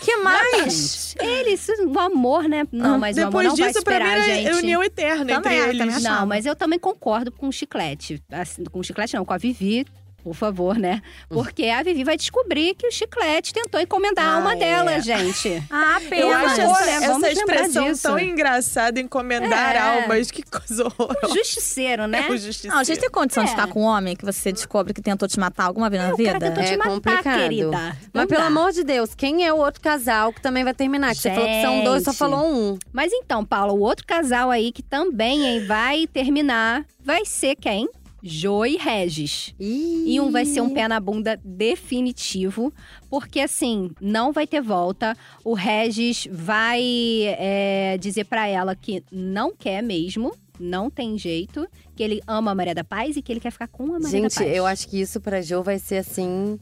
que 0.00 0.16
mais? 0.16 1.14
Eles, 1.20 1.68
o 1.86 1.98
amor, 1.98 2.44
né? 2.48 2.66
Não, 2.72 2.98
mas 2.98 3.18
o 3.18 3.20
amor 3.20 3.42
Depois 3.42 3.46
não 3.48 3.56
vai 3.56 3.68
disso, 3.72 3.84
pra 3.84 3.92
esperar 3.98 4.14
mim, 4.14 4.30
a 4.30 4.34
é 4.40 4.42
gente. 4.44 4.56
união 4.56 4.82
eterna 4.82 5.40
Também, 5.42 5.58
entre 5.58 5.70
eles. 5.82 6.02
Não, 6.02 6.24
mas 6.26 6.46
eu 6.46 6.56
também 6.56 6.78
concordo 6.78 7.30
com 7.30 7.48
o 7.48 7.52
chiclete. 7.52 8.22
Assim, 8.32 8.64
com 8.64 8.78
o 8.78 8.82
chiclete 8.82 9.14
não, 9.16 9.24
com 9.26 9.34
a 9.34 9.36
Vivi. 9.36 9.86
Por 10.22 10.34
favor, 10.34 10.76
né? 10.76 11.00
Porque 11.28 11.66
a 11.66 11.82
Vivi 11.82 12.04
vai 12.04 12.16
descobrir 12.16 12.74
que 12.74 12.86
o 12.86 12.90
chiclete 12.92 13.52
tentou 13.52 13.80
encomendar 13.80 14.24
a 14.26 14.28
Ah, 14.32 14.34
alma 14.36 14.52
é. 14.52 14.56
dela, 14.56 15.00
gente. 15.00 15.62
Ah, 15.70 15.98
Eu 16.02 16.08
pena. 16.10 16.42
essa, 16.44 16.84
né? 16.86 17.00
Vamos 17.06 17.22
essa 17.22 17.38
lembrar 17.40 17.54
expressão 17.56 17.84
disso. 17.84 18.02
tão 18.02 18.18
engraçada, 18.18 19.00
encomendar 19.00 19.74
É. 19.76 19.78
almas, 20.02 20.30
que 20.30 20.42
coisa 20.42 20.84
horrorosa. 20.84 21.34
Justiceiro, 21.34 22.06
né? 22.06 22.26
É 22.28 22.32
o 22.32 22.36
justiceiro. 22.36 22.74
Não, 22.74 22.80
a 22.80 22.84
gente 22.84 23.00
tem 23.00 23.08
condição 23.10 23.44
de 23.44 23.50
É. 23.50 23.52
ficar 23.54 23.68
com 23.68 23.82
um 23.82 23.86
homem 23.86 24.14
que 24.16 24.24
você 24.24 24.52
descobre 24.52 24.92
que 24.92 25.00
tentou 25.00 25.28
te 25.28 25.38
matar 25.38 25.64
alguma 25.64 25.88
vez 25.88 26.02
na 26.02 26.12
O 26.12 26.16
vida? 26.16 26.32
cara 26.32 26.40
tentou 26.46 26.64
te 26.64 26.72
É 26.72 26.76
matar, 26.76 26.90
complicado. 26.90 27.38
querida. 27.38 27.70
Mas 27.70 27.96
Não 28.12 28.26
pelo 28.26 28.40
dá. 28.40 28.46
amor 28.48 28.72
de 28.72 28.84
Deus, 28.84 29.14
quem 29.14 29.46
é 29.46 29.52
o 29.52 29.56
outro 29.56 29.80
casal 29.80 30.32
que 30.32 30.40
também 30.42 30.64
vai 30.64 30.74
terminar? 30.74 31.14
Que 31.14 31.22
você 31.22 31.30
falou 31.30 31.46
que 31.46 31.62
são 31.62 31.84
dois, 31.84 32.02
só 32.02 32.12
falou 32.12 32.44
um. 32.44 32.78
Mas 32.92 33.12
então, 33.12 33.44
Paulo, 33.44 33.74
o 33.74 33.80
outro 33.80 34.04
casal 34.06 34.50
aí 34.50 34.72
que 34.72 34.82
também 34.82 35.46
hein, 35.46 35.64
vai 35.66 36.06
terminar 36.06 36.84
vai 37.00 37.24
ser 37.24 37.54
quem? 37.56 37.88
Jo 38.22 38.64
e 38.64 38.76
Regis. 38.76 39.54
E 39.58 40.20
um 40.20 40.30
vai 40.30 40.44
ser 40.44 40.60
um 40.60 40.70
pé 40.70 40.88
na 40.88 40.98
bunda 40.98 41.38
definitivo, 41.44 42.72
porque 43.08 43.40
assim, 43.40 43.90
não 44.00 44.32
vai 44.32 44.46
ter 44.46 44.60
volta. 44.60 45.16
O 45.44 45.54
Regis 45.54 46.28
vai 46.30 46.82
é, 46.82 47.96
dizer 47.98 48.24
pra 48.24 48.48
ela 48.48 48.74
que 48.74 49.04
não 49.12 49.54
quer 49.54 49.82
mesmo, 49.82 50.34
não 50.58 50.90
tem 50.90 51.16
jeito, 51.16 51.68
que 51.94 52.02
ele 52.02 52.20
ama 52.26 52.50
a 52.50 52.54
Maria 52.54 52.74
da 52.74 52.84
Paz 52.84 53.16
e 53.16 53.22
que 53.22 53.32
ele 53.32 53.40
quer 53.40 53.52
ficar 53.52 53.68
com 53.68 53.84
a 53.94 54.00
Maria 54.00 54.08
Gente, 54.08 54.34
da 54.34 54.44
Paz. 54.44 54.56
eu 54.56 54.66
acho 54.66 54.88
que 54.88 55.00
isso 55.00 55.20
pra 55.20 55.40
Jo 55.40 55.62
vai 55.62 55.78
ser 55.78 55.98
assim. 55.98 56.58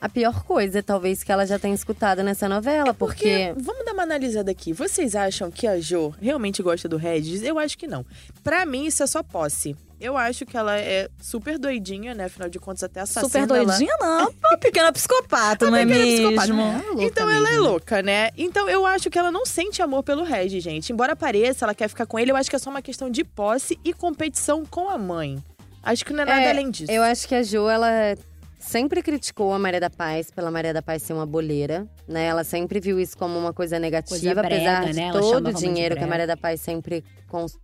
A 0.00 0.08
pior 0.08 0.44
coisa, 0.44 0.82
talvez, 0.82 1.22
que 1.22 1.30
ela 1.30 1.44
já 1.46 1.58
tenha 1.58 1.74
escutado 1.74 2.22
nessa 2.22 2.48
novela, 2.48 2.94
porque. 2.94 3.52
Vamos 3.58 3.84
dar 3.84 3.92
uma 3.92 4.04
analisada 4.04 4.50
aqui. 4.50 4.72
Vocês 4.72 5.14
acham 5.14 5.50
que 5.50 5.66
a 5.66 5.78
Jo 5.78 6.14
realmente 6.18 6.62
gosta 6.62 6.88
do 6.88 6.96
Regis? 6.96 7.42
Eu 7.42 7.58
acho 7.58 7.76
que 7.76 7.86
não. 7.86 8.06
Pra 8.42 8.64
mim, 8.64 8.86
isso 8.86 9.02
é 9.02 9.06
só 9.06 9.22
posse. 9.22 9.76
Eu 10.00 10.16
acho 10.16 10.46
que 10.46 10.56
ela 10.56 10.78
é 10.78 11.08
super 11.20 11.58
doidinha, 11.58 12.14
né? 12.14 12.24
Afinal 12.24 12.48
de 12.48 12.58
contas, 12.58 12.82
até 12.82 13.00
assassina 13.00 13.28
Super 13.28 13.56
ela. 13.56 13.66
doidinha, 13.66 13.94
não. 14.00 14.30
Uma 14.48 14.58
pequena 14.58 14.90
psicopata, 14.92 15.66
não 15.70 15.76
é 15.76 15.84
pequena 15.84 16.04
mesmo? 16.04 16.36
psicopata. 16.36 16.52
Ela 16.52 17.02
é 17.02 17.04
Então 17.04 17.30
ela 17.30 17.48
é 17.48 17.50
mesmo. 17.52 17.64
louca, 17.64 18.02
né? 18.02 18.30
Então 18.36 18.68
eu 18.68 18.86
acho 18.86 19.10
que 19.10 19.18
ela 19.18 19.30
não 19.30 19.44
sente 19.44 19.82
amor 19.82 20.02
pelo 20.02 20.24
Regis, 20.24 20.62
gente. 20.64 20.92
Embora 20.92 21.14
pareça, 21.14 21.66
ela 21.66 21.74
quer 21.74 21.88
ficar 21.88 22.06
com 22.06 22.18
ele, 22.18 22.30
eu 22.30 22.36
acho 22.36 22.48
que 22.48 22.56
é 22.56 22.58
só 22.58 22.70
uma 22.70 22.80
questão 22.82 23.10
de 23.10 23.22
posse 23.24 23.78
e 23.84 23.92
competição 23.92 24.64
com 24.64 24.88
a 24.88 24.96
mãe. 24.96 25.36
Acho 25.82 26.04
que 26.04 26.12
não 26.12 26.22
é 26.22 26.26
nada 26.26 26.40
É, 26.42 26.50
além 26.50 26.70
disso. 26.70 26.90
Eu 26.90 27.02
acho 27.02 27.28
que 27.28 27.34
a 27.34 27.42
Jo, 27.42 27.68
ela 27.68 27.88
sempre 28.58 29.02
criticou 29.02 29.52
a 29.54 29.58
Maria 29.58 29.80
da 29.80 29.88
Paz 29.88 30.30
pela 30.30 30.50
Maria 30.50 30.72
da 30.74 30.82
Paz 30.82 31.02
ser 31.02 31.14
uma 31.14 31.24
boleira, 31.24 31.86
né? 32.06 32.26
Ela 32.26 32.44
sempre 32.44 32.78
viu 32.80 33.00
isso 33.00 33.16
como 33.16 33.38
uma 33.38 33.52
coisa 33.54 33.78
negativa, 33.78 34.18
Coisa 34.18 34.42
brega, 34.42 34.78
apesar 34.78 34.84
de 34.92 34.96
né? 34.96 35.02
Ela 35.08 35.20
todo 35.20 35.48
o 35.48 35.52
dinheiro 35.54 35.96
que 35.96 36.04
a. 36.04 36.06
Maria 36.06 36.26
da 36.26 36.36
Paz 36.36 36.60
sempre 36.60 37.02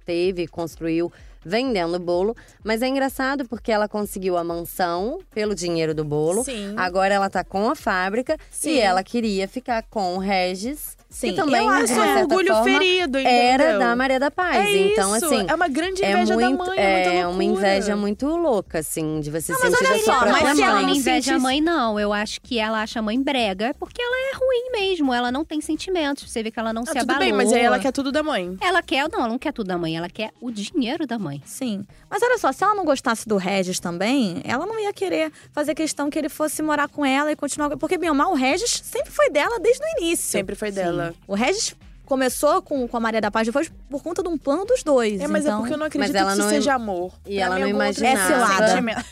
teve, 0.04 0.46
construiu 0.46 1.12
vendendo 1.46 1.98
bolo. 2.00 2.36
Mas 2.64 2.82
é 2.82 2.88
engraçado 2.88 3.48
porque 3.48 3.70
ela 3.70 3.88
conseguiu 3.88 4.36
a 4.36 4.42
mansão 4.42 5.20
pelo 5.30 5.54
dinheiro 5.54 5.94
do 5.94 6.04
bolo. 6.04 6.42
Sim. 6.44 6.74
Agora 6.76 7.14
ela 7.14 7.30
tá 7.30 7.44
com 7.44 7.70
a 7.70 7.76
fábrica 7.76 8.36
Sim. 8.50 8.70
e 8.70 8.80
ela 8.80 9.02
queria 9.04 9.46
ficar 9.46 9.84
com 9.84 10.16
o 10.16 10.18
Regis, 10.18 10.96
Sim, 11.16 11.28
que 11.30 11.36
também, 11.36 11.62
eu 11.62 11.68
acho 11.70 11.92
é 11.94 11.96
um 11.96 12.20
orgulho 12.20 12.48
forma, 12.48 12.64
ferido, 12.64 13.18
entendeu? 13.18 13.40
era 13.40 13.78
da 13.78 13.96
Maria 13.96 14.20
da 14.20 14.30
Paz. 14.30 14.56
É 14.66 14.76
então, 14.76 15.16
isso, 15.16 15.24
assim, 15.24 15.46
é 15.48 15.54
uma 15.54 15.66
grande 15.66 16.04
é 16.04 16.12
inveja 16.12 16.34
muito, 16.34 16.58
da 16.58 16.64
mãe, 16.66 16.78
é, 16.78 17.06
muita 17.24 17.28
uma 17.30 17.44
inveja 17.44 17.96
muito 17.96 18.26
louca, 18.26 18.80
assim, 18.80 19.20
de 19.20 19.30
você 19.30 19.52
mas 19.52 19.62
sentir 19.62 19.76
olha 19.76 19.96
a 19.96 19.98
sua 19.98 20.04
só, 20.04 20.20
mas 20.20 20.42
Mas 20.42 20.42
se 20.42 20.46
ela 20.46 20.54
mãe. 20.54 20.62
ela 20.62 20.80
não 20.82 20.88
não 20.88 20.94
inveja 20.94 21.34
a 21.34 21.38
mãe, 21.38 21.60
não. 21.62 21.98
Eu 21.98 22.12
acho 22.12 22.38
que 22.42 22.58
ela 22.58 22.82
acha 22.82 22.98
a 22.98 23.02
mãe 23.02 23.18
brega, 23.20 23.74
porque 23.78 24.02
ela 24.02 24.14
é 24.30 24.36
ruim 24.36 24.70
mesmo. 24.72 25.14
Ela 25.14 25.32
não 25.32 25.42
tem 25.42 25.60
sentimentos. 25.62 26.30
Você 26.30 26.42
vê 26.42 26.50
que 26.50 26.58
ela 26.60 26.72
não 26.72 26.82
Ah, 26.82 26.86
se 26.86 26.92
tudo 26.92 27.02
abalou. 27.10 27.20
bem, 27.20 27.32
mas 27.32 27.50
aí 27.50 27.62
ela 27.62 27.78
quer 27.78 27.92
tudo 27.92 28.12
da 28.12 28.22
mãe. 28.22 28.56
Ela 28.60 28.82
quer, 28.82 29.08
não, 29.10 29.20
ela 29.20 29.28
não 29.28 29.38
quer 29.38 29.52
tudo 29.52 29.68
da 29.68 29.78
mãe. 29.78 29.96
Ela 29.96 30.10
quer 30.10 30.32
o 30.38 30.50
dinheiro 30.50 31.06
da 31.06 31.18
mãe. 31.18 31.42
Sim. 31.46 31.86
Mas 32.10 32.22
olha 32.22 32.36
só, 32.38 32.52
se 32.52 32.62
ela 32.62 32.74
não 32.74 32.84
gostasse 32.84 33.26
do 33.26 33.36
Regis 33.36 33.80
também, 33.80 34.40
ela 34.44 34.66
não 34.66 34.78
ia 34.78 34.92
querer 34.92 35.32
fazer 35.52 35.74
questão 35.74 36.10
que 36.10 36.18
ele 36.18 36.28
fosse 36.28 36.62
morar 36.62 36.88
com 36.88 37.04
ela 37.04 37.32
e 37.32 37.36
continuar. 37.36 37.74
Porque, 37.76 37.96
bem 37.96 38.10
ou 38.10 38.14
mal, 38.14 38.32
o 38.32 38.34
Regis 38.34 38.82
sempre 38.84 39.10
foi 39.10 39.30
dela 39.30 39.58
desde 39.58 39.82
o 39.82 39.86
início. 39.98 40.30
Sempre 40.30 40.54
foi 40.54 40.70
dela. 40.70 41.05
O 41.26 41.34
Regis 41.34 41.74
começou 42.04 42.62
com, 42.62 42.86
com 42.86 42.96
a 42.96 43.00
Maria 43.00 43.20
da 43.20 43.30
Paz 43.30 43.46
depois 43.46 43.70
por 43.90 44.02
conta 44.02 44.22
de 44.22 44.28
um 44.28 44.38
plano 44.38 44.64
dos 44.64 44.82
dois. 44.82 45.20
É, 45.20 45.26
mas 45.26 45.44
então... 45.44 45.56
é 45.56 45.60
porque 45.60 45.74
eu 45.74 45.78
não 45.78 45.86
acredito 45.86 46.14
ela 46.16 46.26
que 46.28 46.32
isso 46.34 46.42
não- 46.42 46.48
seja 46.50 46.74
amor. 46.74 47.12
e 47.26 47.36
Pra 47.36 47.44
ela 47.46 47.54
não 47.58 47.66
outro 47.66 47.76
imaginava. 48.04 48.80
É. 48.90 49.04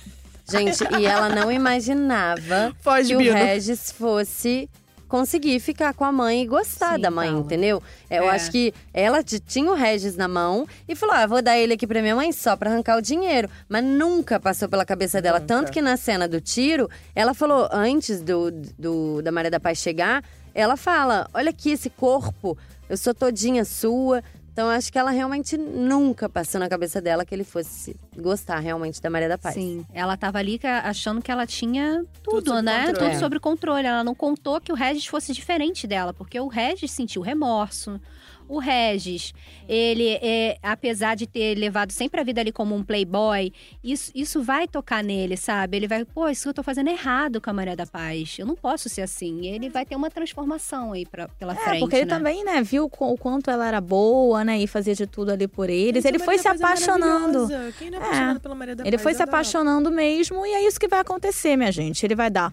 Gente, 0.46 0.84
e 1.00 1.06
ela 1.06 1.28
não 1.30 1.50
imaginava 1.50 2.74
Foge, 2.80 3.08
que 3.08 3.14
o 3.16 3.18
Bino. 3.18 3.34
Regis 3.34 3.90
fosse 3.90 4.68
conseguir 5.08 5.60
ficar 5.60 5.94
com 5.94 6.04
a 6.04 6.10
mãe 6.10 6.42
e 6.42 6.46
gostar 6.46 6.96
Sim, 6.96 7.00
da 7.00 7.10
mãe, 7.10 7.30
entendeu? 7.30 7.82
Eu 8.10 8.24
É. 8.24 8.30
acho 8.30 8.50
que 8.50 8.74
ela 8.92 9.22
tinha 9.22 9.70
o 9.70 9.74
Regis 9.74 10.16
na 10.16 10.26
mão 10.28 10.66
e 10.88 10.94
falou: 10.94 11.14
ah, 11.14 11.26
vou 11.26 11.40
dar 11.40 11.56
ele 11.56 11.74
aqui 11.74 11.86
pra 11.86 12.02
minha 12.02 12.16
mãe 12.16 12.32
só 12.32 12.56
pra 12.56 12.70
arrancar 12.70 12.98
o 12.98 13.02
dinheiro. 13.02 13.48
Mas 13.68 13.84
nunca 13.84 14.38
passou 14.40 14.68
pela 14.68 14.84
cabeça 14.84 15.22
dela. 15.22 15.38
Nunca. 15.38 15.54
Tanto 15.54 15.72
que 15.72 15.80
na 15.80 15.96
cena 15.96 16.26
do 16.28 16.40
tiro, 16.40 16.90
ela 17.14 17.32
falou, 17.32 17.68
antes 17.72 18.20
do, 18.22 18.50
do 18.78 19.22
da 19.22 19.30
Maria 19.32 19.50
da 19.50 19.60
Paz 19.60 19.78
chegar, 19.78 20.22
ela 20.54 20.76
fala: 20.76 21.28
olha 21.34 21.50
aqui 21.50 21.70
esse 21.72 21.90
corpo, 21.90 22.56
eu 22.88 22.96
sou 22.96 23.12
todinha 23.14 23.64
sua. 23.64 24.22
Então 24.52 24.66
eu 24.70 24.76
acho 24.76 24.92
que 24.92 24.96
ela 24.96 25.10
realmente 25.10 25.56
nunca 25.58 26.28
passou 26.28 26.60
na 26.60 26.68
cabeça 26.68 27.00
dela 27.00 27.24
que 27.24 27.34
ele 27.34 27.42
fosse 27.42 27.96
gostar 28.16 28.60
realmente 28.60 29.02
da 29.02 29.10
Maria 29.10 29.28
da 29.28 29.36
Paz. 29.36 29.56
Sim, 29.56 29.84
ela 29.92 30.16
tava 30.16 30.38
ali 30.38 30.60
achando 30.84 31.20
que 31.20 31.28
ela 31.28 31.44
tinha 31.44 32.04
tudo, 32.22 32.40
Tudo 32.40 32.62
né? 32.62 32.86
controle. 32.86 33.10
Tudo 33.10 33.18
sobre 33.18 33.40
controle. 33.40 33.84
Ela 33.84 34.04
não 34.04 34.14
contou 34.14 34.60
que 34.60 34.70
o 34.70 34.76
Regis 34.76 35.06
fosse 35.06 35.32
diferente 35.32 35.88
dela, 35.88 36.14
porque 36.14 36.38
o 36.38 36.46
Regis 36.46 36.92
sentiu 36.92 37.20
remorso. 37.20 38.00
O 38.46 38.58
Regis, 38.58 39.32
ele, 39.66 40.18
é, 40.20 40.58
apesar 40.62 41.14
de 41.14 41.26
ter 41.26 41.54
levado 41.56 41.90
sempre 41.92 42.20
a 42.20 42.24
vida 42.24 42.40
ali 42.40 42.52
como 42.52 42.74
um 42.74 42.82
playboy, 42.84 43.50
isso, 43.82 44.12
isso 44.14 44.42
vai 44.42 44.68
tocar 44.68 45.02
nele, 45.02 45.36
sabe? 45.36 45.76
Ele 45.78 45.88
vai, 45.88 46.04
pô, 46.04 46.28
isso 46.28 46.42
que 46.42 46.48
eu 46.50 46.54
tô 46.54 46.62
fazendo 46.62 46.88
errado 46.90 47.40
com 47.40 47.48
a 47.48 47.52
Maria 47.52 47.74
da 47.74 47.86
Paz. 47.86 48.36
Eu 48.38 48.46
não 48.46 48.54
posso 48.54 48.88
ser 48.88 49.00
assim. 49.02 49.40
E 49.40 49.46
ele 49.48 49.70
vai 49.70 49.86
ter 49.86 49.96
uma 49.96 50.10
transformação 50.10 50.92
aí 50.92 51.06
pra, 51.06 51.26
pela 51.28 51.54
É, 51.54 51.56
frente, 51.56 51.80
porque 51.80 51.96
ele 51.96 52.04
né? 52.04 52.16
também, 52.16 52.44
né, 52.44 52.62
viu 52.62 52.84
o 52.84 53.16
quanto 53.16 53.50
ela 53.50 53.66
era 53.66 53.80
boa, 53.80 54.44
né, 54.44 54.58
e 54.58 54.66
fazia 54.66 54.94
de 54.94 55.06
tudo 55.06 55.32
ali 55.32 55.48
por 55.48 55.70
eles. 55.70 56.02
Gente, 56.02 56.12
ele 56.16 56.18
foi 56.18 56.36
Maria 56.36 56.42
se 56.42 56.48
é 56.48 56.50
apaixonando. 56.52 57.48
Quem 57.78 57.90
não 57.90 57.98
é 57.98 58.02
É. 58.02 58.04
apaixonado 58.04 58.40
pela 58.40 58.54
Maria 58.54 58.76
da 58.76 58.82
Ele 58.84 58.96
Paz? 58.96 59.02
foi 59.02 59.14
se 59.14 59.22
apaixonando 59.22 59.90
mesmo, 59.90 60.44
e 60.44 60.50
é 60.50 60.66
isso 60.66 60.78
que 60.78 60.86
vai 60.88 61.00
acontecer, 61.00 61.56
minha 61.56 61.72
gente. 61.72 62.04
Ele 62.04 62.14
vai 62.14 62.28
dar 62.30 62.52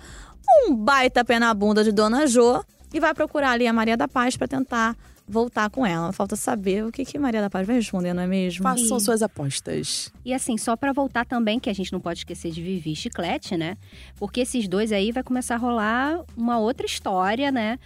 um 0.68 0.74
baita 0.74 1.24
pé 1.26 1.38
na 1.38 1.54
bunda 1.54 1.84
de 1.84 1.92
Dona 1.92 2.26
Jo 2.28 2.64
e 2.94 3.00
vai 3.00 3.14
procurar 3.14 3.52
ali 3.52 3.68
a 3.68 3.74
Maria 3.74 3.96
da 3.98 4.08
Paz 4.08 4.36
pra 4.38 4.48
tentar 4.48 4.96
voltar 5.28 5.70
com 5.70 5.86
ela. 5.86 6.12
Falta 6.12 6.36
saber 6.36 6.86
o 6.86 6.92
que, 6.92 7.06
que 7.06 7.18
Maria 7.18 7.42
da 7.42 7.50
Paz 7.50 7.66
vai 7.66 7.76
responder, 7.78 8.14
não 8.14 8.24
é 8.24 8.28
mesmo? 8.28 8.64
Façam 8.64 8.98
E- 8.98 9.02
suas 9.02 9.22
apostas. 9.22 10.12
E 10.26 10.34
assim, 10.34 10.58
só 10.58 10.76
pra 10.76 10.92
voltar 10.94 11.26
também, 11.26 11.60
que 11.60 11.70
a 11.70 11.74
gente 11.74 11.92
não 11.94 12.00
pode 12.00 12.20
esquecer 12.20 12.52
de 12.52 12.62
Vivi 12.62 12.92
e 12.92 12.96
Chiclete, 12.96 13.56
né? 13.56 13.78
Porque 14.18 14.42
esses 14.42 14.68
dois 14.68 14.92
aí 14.92 15.12
vai 15.12 15.24
começar 15.24 15.56
a 15.56 15.58
rolar 15.58 16.22
uma 16.36 16.60
outra 16.60 16.86
história, 16.86 17.52
né? 17.52 17.80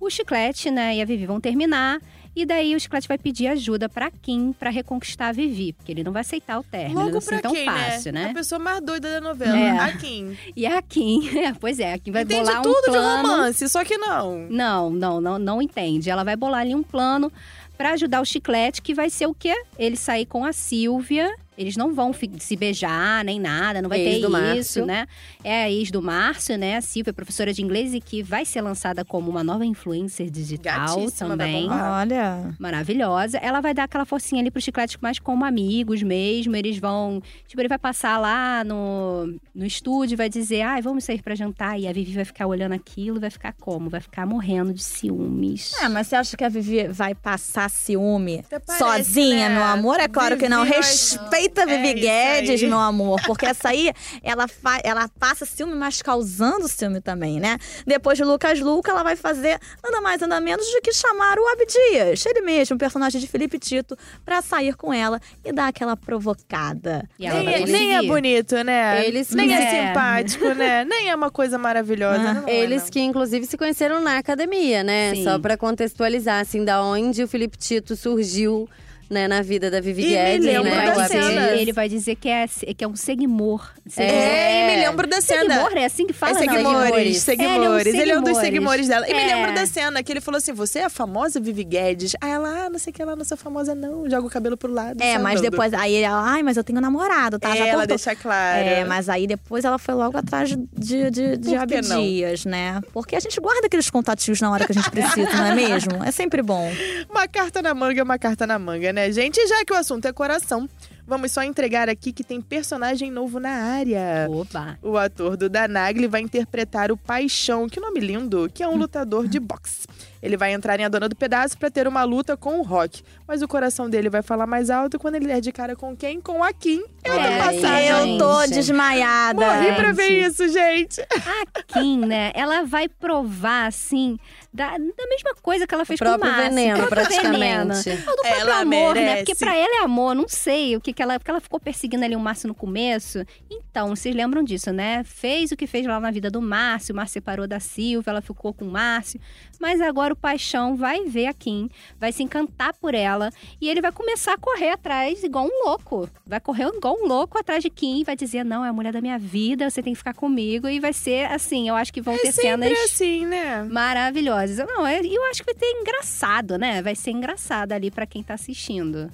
O 0.00 0.10
Chiclete, 0.10 0.68
né, 0.70 0.96
e 0.96 1.00
a 1.02 1.04
Vivi 1.04 1.26
vão 1.26 1.40
terminar. 1.40 2.00
E 2.34 2.46
daí 2.46 2.74
o 2.74 2.80
Chiclete 2.80 3.06
vai 3.06 3.18
pedir 3.18 3.46
ajuda 3.46 3.88
pra 3.88 4.10
Kim 4.10 4.52
pra 4.52 4.70
reconquistar 4.70 5.28
a 5.28 5.32
Vivi, 5.32 5.74
porque 5.74 5.92
ele 5.92 6.02
não 6.02 6.12
vai 6.12 6.22
aceitar 6.22 6.58
o 6.58 6.62
término 6.62 7.02
Logo 7.04 7.18
assim 7.18 7.26
pra 7.28 7.40
tão 7.40 7.52
quem, 7.52 7.64
fácil, 7.66 8.12
né? 8.12 8.24
né? 8.24 8.30
A 8.30 8.34
pessoa 8.34 8.58
mais 8.58 8.80
doida 8.80 9.10
da 9.10 9.20
novela. 9.20 9.58
É. 9.58 9.70
A 9.78 9.96
Kim. 9.96 10.36
E 10.56 10.66
a 10.66 10.80
Kim, 10.80 11.20
pois 11.60 11.78
é, 11.78 11.92
a 11.92 11.98
Kim 11.98 12.10
vai 12.10 12.22
Entende 12.22 12.40
bolar 12.44 12.60
um 12.60 12.62
tudo 12.62 12.84
de 12.84 12.90
plano. 12.90 13.28
romance, 13.28 13.68
só 13.68 13.84
que 13.84 13.98
não. 13.98 14.46
Não, 14.48 14.90
não, 14.90 15.20
não, 15.20 15.38
não 15.38 15.60
entende. 15.62 16.08
Ela 16.08 16.24
vai 16.24 16.34
bolar 16.36 16.62
ali 16.62 16.74
um 16.74 16.82
plano 16.82 17.30
pra 17.76 17.92
ajudar 17.92 18.20
o 18.20 18.24
Chiclete, 18.24 18.80
que 18.80 18.94
vai 18.94 19.10
ser 19.10 19.26
o 19.26 19.34
quê? 19.34 19.54
Ele 19.78 19.96
sair 19.96 20.24
com 20.24 20.44
a 20.44 20.52
Silvia. 20.54 21.30
Eles 21.56 21.76
não 21.76 21.94
vão 21.94 22.12
se 22.38 22.56
beijar 22.56 23.22
nem 23.24 23.38
nada, 23.38 23.82
não 23.82 23.88
vai 23.88 24.00
Ex 24.00 24.14
ter 24.14 24.20
do 24.20 24.28
isso, 24.28 24.30
Márcio. 24.30 24.86
né? 24.86 25.06
É 25.44 25.64
a 25.64 25.70
ex 25.70 25.90
do 25.90 26.00
Márcio, 26.00 26.56
né? 26.56 26.78
A 26.78 26.80
Silvia, 26.80 27.10
é 27.10 27.12
professora 27.12 27.52
de 27.52 27.62
inglês 27.62 27.92
e 27.92 28.00
que 28.00 28.22
vai 28.22 28.44
ser 28.44 28.62
lançada 28.62 29.04
como 29.04 29.30
uma 29.30 29.44
nova 29.44 29.64
influencer 29.64 30.30
digital 30.30 30.96
Gatíssima, 30.96 31.30
também. 31.30 31.68
Olha. 31.70 32.54
Maravilhosa. 32.58 33.36
Ela 33.38 33.60
vai 33.60 33.74
dar 33.74 33.84
aquela 33.84 34.06
forcinha 34.06 34.40
ali 34.40 34.50
pro 34.50 34.62
Chiclete, 34.62 34.96
mas 35.00 35.18
como 35.18 35.44
amigos 35.44 36.02
mesmo. 36.02 36.56
Eles 36.56 36.78
vão. 36.78 37.22
Tipo, 37.46 37.60
ele 37.60 37.68
vai 37.68 37.78
passar 37.78 38.18
lá 38.18 38.64
no, 38.64 39.38
no 39.54 39.66
estúdio 39.66 40.14
e 40.14 40.16
vai 40.16 40.30
dizer: 40.30 40.62
ai, 40.62 40.80
vamos 40.80 41.04
sair 41.04 41.20
pra 41.20 41.34
jantar. 41.34 41.78
E 41.78 41.86
a 41.86 41.92
Vivi 41.92 42.14
vai 42.14 42.24
ficar 42.24 42.46
olhando 42.46 42.72
aquilo, 42.72 43.20
vai 43.20 43.30
ficar 43.30 43.52
como? 43.60 43.90
Vai 43.90 44.00
ficar 44.00 44.24
morrendo 44.26 44.72
de 44.72 44.82
ciúmes. 44.82 45.74
É, 45.82 45.88
mas 45.88 46.06
você 46.06 46.16
acha 46.16 46.36
que 46.36 46.44
a 46.44 46.48
Vivi 46.48 46.88
vai 46.88 47.14
passar 47.14 47.68
ciúme 47.68 48.42
parece, 48.48 48.78
sozinha, 48.78 49.48
né? 49.50 49.54
meu 49.56 49.64
amor? 49.64 50.00
É 50.00 50.08
claro 50.08 50.38
que 50.38 50.48
não. 50.48 50.64
Vivi, 50.64 50.76
Respeita 50.76 51.41
a 51.56 51.64
Vivi 51.66 52.06
É 52.06 52.40
Guedes, 52.40 52.62
aí. 52.62 52.68
meu 52.68 52.78
amor. 52.78 53.20
Porque 53.26 53.46
essa 53.46 53.68
aí, 53.70 53.92
ela, 54.22 54.46
ela 54.84 55.08
passa 55.18 55.44
ciúme, 55.44 55.74
mas 55.74 56.00
causando 56.02 56.68
ciúme 56.68 57.00
também, 57.00 57.40
né? 57.40 57.56
Depois 57.86 58.16
de 58.18 58.24
Lucas 58.24 58.60
Luca, 58.60 58.90
ela 58.90 59.02
vai 59.02 59.16
fazer 59.16 59.58
nada 59.82 60.00
mais, 60.00 60.20
nada 60.20 60.40
menos 60.40 60.66
do 60.66 60.80
que 60.80 60.92
chamar 60.92 61.38
o 61.38 61.48
Abdias, 61.52 62.24
ele 62.26 62.40
mesmo, 62.42 62.76
o 62.76 62.78
personagem 62.78 63.20
de 63.20 63.26
Felipe 63.26 63.58
Tito, 63.58 63.96
pra 64.24 64.40
sair 64.42 64.74
com 64.76 64.92
ela 64.92 65.20
e 65.44 65.52
dar 65.52 65.68
aquela 65.68 65.96
provocada. 65.96 67.08
E 67.18 67.26
ela 67.26 67.42
Nem, 67.42 67.54
é- 67.54 67.66
nem 67.66 67.96
é 67.96 68.02
bonito, 68.02 68.54
né? 68.64 69.06
Eles 69.06 69.30
nem 69.30 69.54
é. 69.54 69.62
É. 69.62 69.86
simpático, 69.88 70.48
né? 70.54 70.84
Nem 70.84 71.08
é 71.10 71.14
uma 71.14 71.30
coisa 71.30 71.58
maravilhosa. 71.58 72.34
não 72.34 72.48
é, 72.48 72.54
Eles 72.56 72.84
não. 72.84 72.90
que, 72.90 73.00
inclusive, 73.00 73.46
se 73.46 73.56
conheceram 73.56 74.00
na 74.00 74.18
academia, 74.18 74.82
né? 74.82 75.14
Sim. 75.14 75.24
Só 75.24 75.38
pra 75.38 75.56
contextualizar, 75.56 76.40
assim, 76.40 76.64
da 76.64 76.82
onde 76.82 77.22
o 77.22 77.28
Felipe 77.28 77.56
Tito 77.56 77.94
surgiu, 77.96 78.68
né, 79.12 79.28
na 79.28 79.42
vida 79.42 79.70
da 79.70 79.80
Vivi 79.80 80.02
E 80.02 80.06
me 80.06 80.10
Guedes, 80.14 80.46
lembro 80.46 80.70
né? 80.70 80.92
da 80.94 81.06
cena. 81.08 81.46
Ele 81.52 81.72
vai 81.72 81.88
dizer 81.88 82.16
que 82.16 82.28
é, 82.28 82.46
que 82.48 82.82
é 82.82 82.88
um 82.88 82.96
seguimor. 82.96 83.70
É, 83.96 84.72
e 84.72 84.76
me 84.76 84.86
lembro 84.86 85.06
da 85.06 85.20
cena. 85.20 85.42
Seguimor, 85.54 85.76
é 85.76 85.84
assim 85.84 86.06
que 86.06 86.12
fala? 86.12 86.32
É 86.42 86.46
não, 86.46 86.52
seguimores, 86.54 87.18
seguimores. 87.18 87.86
É, 87.86 87.90
ele 87.90 87.98
é 87.98 88.02
um 88.02 88.02
Ele 88.02 88.12
é 88.12 88.18
um 88.18 88.22
dos 88.22 88.38
seguimores. 88.38 88.88
dela. 88.88 89.08
E 89.08 89.14
me 89.14 89.20
É. 89.20 89.34
lembro 89.34 89.54
da 89.54 89.66
cena 89.66 90.02
que 90.02 90.10
ele 90.12 90.20
falou 90.20 90.38
assim: 90.38 90.52
Você 90.52 90.78
é 90.80 90.84
a 90.84 90.90
famosa 90.90 91.38
Vivi 91.40 91.64
Guedes? 91.64 92.14
Aí 92.20 92.30
ela, 92.30 92.66
ah, 92.66 92.70
não 92.70 92.78
sei 92.78 92.90
o 92.90 92.94
que 92.94 93.04
lá, 93.04 93.14
não 93.14 93.24
sou 93.24 93.36
famosa, 93.36 93.74
não. 93.74 94.08
Joga 94.08 94.26
o 94.26 94.30
cabelo 94.30 94.56
pro 94.56 94.72
lado. 94.72 95.00
É, 95.02 95.18
mas 95.18 95.40
andando. 95.40 95.50
depois, 95.50 95.72
aí 95.74 95.94
ela, 95.96 96.22
ai, 96.22 96.42
mas 96.42 96.56
eu 96.56 96.64
tenho 96.64 96.80
namorado, 96.80 97.38
tá? 97.38 97.50
É, 97.50 97.56
Já 97.58 97.66
ela 97.66 97.72
contou. 97.82 97.86
deixa 97.88 98.14
claro. 98.16 98.58
É, 98.64 98.84
mas 98.84 99.08
aí 99.08 99.26
depois 99.26 99.64
ela 99.64 99.78
foi 99.78 99.94
logo 99.94 100.16
atrás 100.16 100.48
de, 100.50 101.10
de, 101.10 101.36
de? 101.36 101.56
Abdias, 101.56 102.44
né? 102.44 102.80
Porque 102.92 103.14
a 103.16 103.20
gente 103.20 103.38
guarda 103.40 103.66
aqueles 103.66 103.90
contatinhos 103.90 104.40
na 104.40 104.50
hora 104.50 104.64
que 104.66 104.72
a 104.72 104.74
gente 104.74 104.90
precisa, 104.90 105.30
não 105.32 105.46
é 105.46 105.54
mesmo? 105.54 106.02
É 106.04 106.10
sempre 106.10 106.42
bom. 106.42 106.70
Uma 107.10 107.26
carta 107.28 107.60
na 107.62 107.74
manga 107.74 108.00
é 108.00 108.02
uma 108.02 108.18
carta 108.18 108.46
na 108.46 108.58
manga, 108.58 108.92
né, 108.92 109.01
gente? 109.10 109.38
E 109.38 109.46
já 109.46 109.64
que 109.64 109.72
o 109.72 109.76
assunto 109.76 110.06
é 110.06 110.12
coração, 110.12 110.68
vamos 111.06 111.32
só 111.32 111.42
entregar 111.42 111.88
aqui 111.88 112.12
que 112.12 112.22
tem 112.24 112.40
personagem 112.40 113.10
novo 113.10 113.40
na 113.40 113.50
área. 113.50 114.26
Oba. 114.30 114.78
O 114.82 114.96
ator 114.96 115.36
do 115.36 115.48
Danagli 115.48 116.06
vai 116.06 116.20
interpretar 116.20 116.92
o 116.92 116.96
Paixão, 116.96 117.68
que 117.68 117.80
nome 117.80 118.00
lindo, 118.00 118.50
que 118.52 118.62
é 118.62 118.68
um 118.68 118.76
lutador 118.76 119.26
de 119.26 119.40
boxe. 119.40 119.86
Ele 120.22 120.36
vai 120.36 120.52
entrar 120.52 120.78
em 120.78 120.84
A 120.84 120.88
Dona 120.88 121.08
do 121.08 121.16
Pedaço 121.16 121.58
pra 121.58 121.68
ter 121.68 121.88
uma 121.88 122.04
luta 122.04 122.36
com 122.36 122.60
o 122.60 122.62
Rock. 122.62 123.02
Mas 123.26 123.42
o 123.42 123.48
coração 123.48 123.90
dele 123.90 124.08
vai 124.08 124.22
falar 124.22 124.46
mais 124.46 124.70
alto 124.70 124.96
quando 124.96 125.16
ele 125.16 125.26
der 125.26 125.40
de 125.40 125.50
cara 125.50 125.74
com 125.74 125.96
quem? 125.96 126.20
Com 126.20 126.44
a 126.44 126.52
Kim. 126.52 126.80
Eu 127.04 127.12
É, 127.12 127.38
tô 127.38 127.44
passada. 127.44 127.82
eu 127.82 128.18
tô 128.18 128.40
gente. 128.42 128.54
desmaiada. 128.54 129.40
Morri 129.44 129.72
pra 129.74 129.90
ver 129.90 130.24
isso, 130.28 130.46
gente. 130.48 131.00
A 131.10 131.62
Kim, 131.66 131.98
né? 132.06 132.30
Ela 132.36 132.62
vai 132.62 132.88
provar, 132.88 133.66
assim, 133.66 134.16
da, 134.52 134.70
da 134.72 135.06
mesma 135.08 135.34
coisa 135.40 135.66
que 135.66 135.74
ela 135.74 135.84
fez 135.84 136.00
O 136.00 136.04
com 136.04 136.10
o 136.10 136.18
Márcio. 136.18 136.42
veneno, 136.44 136.86
praticamente. 136.88 137.38
veneno. 137.38 137.74
Ou 137.74 138.16
do 138.16 138.22
próprio 138.22 138.40
Ela 138.40 138.60
amor, 138.60 138.94
né? 138.94 139.00
merece. 139.00 139.24
Porque 139.24 139.34
pra 139.44 139.56
ela 139.56 139.80
é 139.80 139.84
amor, 139.84 140.14
não 140.14 140.28
sei 140.28 140.76
o 140.76 140.80
que, 140.80 140.92
que 140.92 141.02
ela. 141.02 141.18
Porque 141.18 141.30
ela 141.30 141.40
ficou 141.40 141.58
perseguindo 141.58 142.04
ali 142.04 142.14
o 142.14 142.20
Márcio 142.20 142.48
no 142.48 142.54
começo. 142.54 143.24
Então, 143.50 143.88
vocês 143.96 144.14
lembram 144.14 144.42
disso, 144.42 144.70
né? 144.72 145.02
Fez 145.04 145.52
o 145.52 145.56
que 145.56 145.66
fez 145.66 145.86
lá 145.86 145.98
na 145.98 146.10
vida 146.10 146.30
do 146.30 146.42
Márcio. 146.42 146.92
O 146.92 146.96
Márcio 146.96 147.14
separou 147.14 147.46
da 147.46 147.58
Silvia, 147.60 148.10
ela 148.10 148.20
ficou 148.20 148.52
com 148.52 148.64
o 148.66 148.70
Márcio. 148.70 149.18
Mas 149.60 149.80
agora 149.80 150.12
o 150.12 150.16
Paixão 150.16 150.76
vai 150.76 151.04
ver 151.04 151.26
a 151.28 151.32
Kim, 151.32 151.70
vai 151.98 152.10
se 152.12 152.22
encantar 152.22 152.74
por 152.74 152.94
ela. 152.94 153.30
E 153.60 153.68
ele 153.68 153.80
vai 153.80 153.92
começar 153.92 154.34
a 154.34 154.38
correr 154.38 154.70
atrás 154.70 155.22
igual 155.24 155.46
um 155.46 155.68
louco. 155.68 156.10
Vai 156.26 156.40
correr 156.40 156.66
igual 156.66 156.96
um 157.00 157.06
louco 157.06 157.38
atrás 157.38 157.62
de 157.62 157.70
Kim. 157.70 158.02
Vai 158.04 158.16
dizer: 158.16 158.44
Não, 158.44 158.64
é 158.64 158.68
a 158.68 158.72
mulher 158.72 158.92
da 158.92 159.00
minha 159.00 159.18
vida, 159.18 159.70
você 159.70 159.82
tem 159.82 159.92
que 159.92 159.98
ficar 159.98 160.14
comigo. 160.14 160.68
E 160.68 160.80
vai 160.80 160.92
ser 160.92 161.26
assim. 161.30 161.68
Eu 161.68 161.74
acho 161.76 161.92
que 161.92 162.00
vão 162.02 162.18
ter 162.18 162.28
É 162.28 162.32
sempre 162.32 162.68
cenas 162.74 162.78
assim, 162.84 163.24
né? 163.26 163.62
maravilhosas. 163.70 164.41
Não, 164.50 164.86
é- 164.86 165.00
eu 165.00 165.24
acho 165.30 165.42
que 165.42 165.52
vai 165.52 165.54
ter 165.54 165.70
engraçado, 165.80 166.58
né? 166.58 166.82
Vai 166.82 166.94
ser 166.94 167.10
engraçado 167.10 167.72
ali 167.72 167.90
pra 167.90 168.06
quem 168.06 168.22
tá 168.22 168.34
assistindo. 168.34 169.10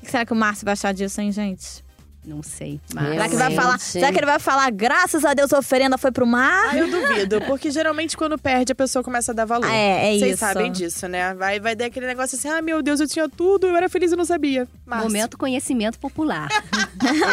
O 0.00 0.04
que 0.04 0.10
será 0.10 0.24
que 0.24 0.32
o 0.32 0.36
Márcio 0.36 0.64
vai 0.64 0.72
achar 0.72 0.92
disso, 0.94 1.20
hein, 1.20 1.30
gente? 1.32 1.84
Não 2.24 2.42
sei. 2.42 2.78
Mas... 2.94 3.08
Será 3.08 3.28
que, 3.28 3.36
vai 3.36 3.54
falar, 3.54 3.78
será 3.78 4.12
que 4.12 4.18
ele 4.18 4.26
vai 4.26 4.38
falar, 4.38 4.70
graças 4.70 5.24
a 5.24 5.32
Deus 5.32 5.52
a 5.54 5.58
oferenda 5.58 5.96
foi 5.96 6.12
pro 6.12 6.26
mar? 6.26 6.68
Ah, 6.70 6.76
eu 6.76 6.90
duvido, 6.90 7.40
porque 7.46 7.70
geralmente 7.70 8.14
quando 8.14 8.36
perde 8.38 8.72
a 8.72 8.74
pessoa 8.74 9.02
começa 9.02 9.32
a 9.32 9.34
dar 9.34 9.46
valor. 9.46 9.66
Ah, 9.66 9.74
é, 9.74 10.14
é 10.14 10.18
Vocês 10.18 10.32
isso. 10.32 10.38
sabem 10.38 10.70
disso, 10.70 11.08
né? 11.08 11.32
Vai, 11.32 11.58
vai 11.58 11.74
dar 11.74 11.86
aquele 11.86 12.06
negócio 12.06 12.36
assim: 12.36 12.48
ah, 12.48 12.60
meu 12.60 12.82
Deus, 12.82 13.00
eu 13.00 13.08
tinha 13.08 13.26
tudo, 13.26 13.66
eu 13.66 13.74
era 13.74 13.88
feliz 13.88 14.12
e 14.12 14.16
não 14.16 14.26
sabia. 14.26 14.68
Márcio. 14.84 15.08
Momento 15.08 15.38
conhecimento 15.38 15.98
popular. 15.98 16.48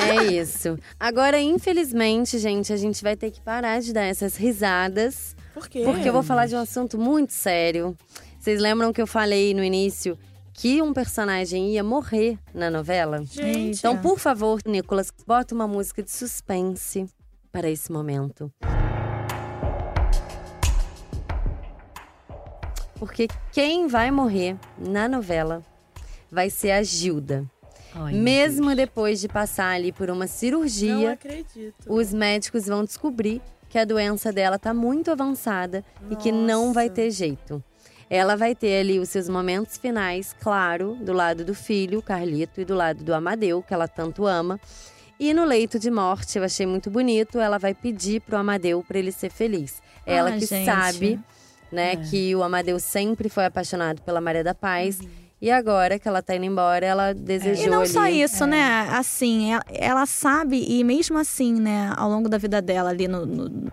É 0.07 0.23
isso. 0.23 0.79
Agora, 0.97 1.39
infelizmente, 1.39 2.39
gente, 2.39 2.71
a 2.71 2.77
gente 2.77 3.03
vai 3.03 3.15
ter 3.17 3.29
que 3.31 3.41
parar 3.41 3.81
de 3.81 3.91
dar 3.91 4.03
essas 4.03 4.35
risadas. 4.37 5.35
Por 5.57 5.67
quê? 5.67 5.81
Porque 5.83 6.07
eu 6.07 6.13
vou 6.13 6.21
falar 6.21 6.45
de 6.45 6.55
um 6.55 6.59
assunto 6.59 6.99
muito 6.99 7.33
sério. 7.33 7.97
Vocês 8.39 8.61
lembram 8.61 8.93
que 8.93 9.01
eu 9.01 9.07
falei 9.07 9.55
no 9.55 9.63
início 9.63 10.15
que 10.53 10.83
um 10.83 10.93
personagem 10.93 11.71
ia 11.71 11.83
morrer 11.83 12.37
na 12.53 12.69
novela? 12.69 13.23
Gente. 13.25 13.79
Então, 13.79 13.97
por 13.97 14.19
favor, 14.19 14.59
Nicolas, 14.67 15.11
bota 15.25 15.55
uma 15.55 15.67
música 15.67 16.03
de 16.03 16.11
suspense 16.11 17.07
para 17.51 17.67
esse 17.71 17.91
momento. 17.91 18.51
Porque 22.99 23.27
quem 23.51 23.87
vai 23.87 24.11
morrer 24.11 24.55
na 24.77 25.07
novela 25.07 25.63
vai 26.31 26.51
ser 26.51 26.71
a 26.71 26.83
Gilda. 26.83 27.45
Ai, 27.95 28.13
Mesmo 28.13 28.65
Deus. 28.65 28.75
depois 28.77 29.19
de 29.19 29.27
passar 29.27 29.69
ali 29.73 29.91
por 29.91 30.09
uma 30.11 30.25
Não 30.25 30.27
cirurgia, 30.27 31.13
acredito. 31.13 31.73
os 31.87 32.13
médicos 32.13 32.65
vão 32.67 32.83
descobrir 32.83 33.41
que 33.69 33.77
a 33.77 33.85
doença 33.85 34.31
dela 34.31 34.57
tá 34.57 34.73
muito 34.73 35.11
avançada 35.11 35.83
e 36.09 36.15
que 36.15 36.31
não 36.31 36.73
vai 36.73 36.89
ter 36.89 37.11
jeito. 37.11 37.63
Ela 38.09 38.35
vai 38.37 38.55
ter 38.55 38.79
ali 38.79 38.99
os 38.99 39.09
seus 39.09 39.27
momentos 39.27 39.77
finais, 39.77 40.33
claro, 40.39 40.95
do 41.01 41.11
lado 41.11 41.43
do 41.43 41.53
filho, 41.53 42.01
Carlito, 42.01 42.61
e 42.61 42.65
do 42.65 42.73
lado 42.73 43.03
do 43.03 43.13
Amadeu, 43.13 43.61
que 43.61 43.73
ela 43.73 43.87
tanto 43.87 44.25
ama. 44.25 44.59
E 45.19 45.33
no 45.33 45.43
leito 45.43 45.77
de 45.77 45.91
morte, 45.91 46.37
eu 46.37 46.43
achei 46.43 46.65
muito 46.65 46.89
bonito, 46.89 47.39
ela 47.39 47.57
vai 47.57 47.73
pedir 47.73 48.21
pro 48.21 48.37
Amadeu 48.37 48.83
para 48.87 48.97
ele 48.99 49.11
ser 49.11 49.29
feliz. 49.31 49.81
Ela 50.05 50.29
Ah, 50.29 50.37
que 50.37 50.45
gente. 50.45 50.65
sabe, 50.65 51.19
né, 51.71 51.93
É. 51.93 51.95
que 51.97 52.33
o 52.35 52.43
Amadeu 52.43 52.79
sempre 52.79 53.27
foi 53.27 53.43
apaixonado 53.45 54.01
pela 54.03 54.21
Maria 54.21 54.43
da 54.43 54.53
Paz. 54.55 54.99
E 55.39 55.51
agora 55.51 55.99
que 55.99 56.07
ela 56.07 56.21
tá 56.21 56.35
indo 56.35 56.45
embora, 56.45 56.85
ela 56.85 57.13
desejou 57.13 57.65
E 57.65 57.69
não 57.69 57.81
ali. 57.81 57.89
só 57.89 58.07
isso, 58.07 58.45
né? 58.47 58.87
Assim, 58.91 59.53
ela, 59.53 59.63
ela 59.69 60.05
sabe, 60.05 60.65
e 60.67 60.83
mesmo 60.83 61.17
assim, 61.17 61.53
né, 61.53 61.93
ao 61.95 62.09
longo 62.09 62.27
da 62.27 62.37
vida 62.37 62.61
dela 62.61 62.89
ali 62.89 63.07
no. 63.07 63.25
no 63.25 63.71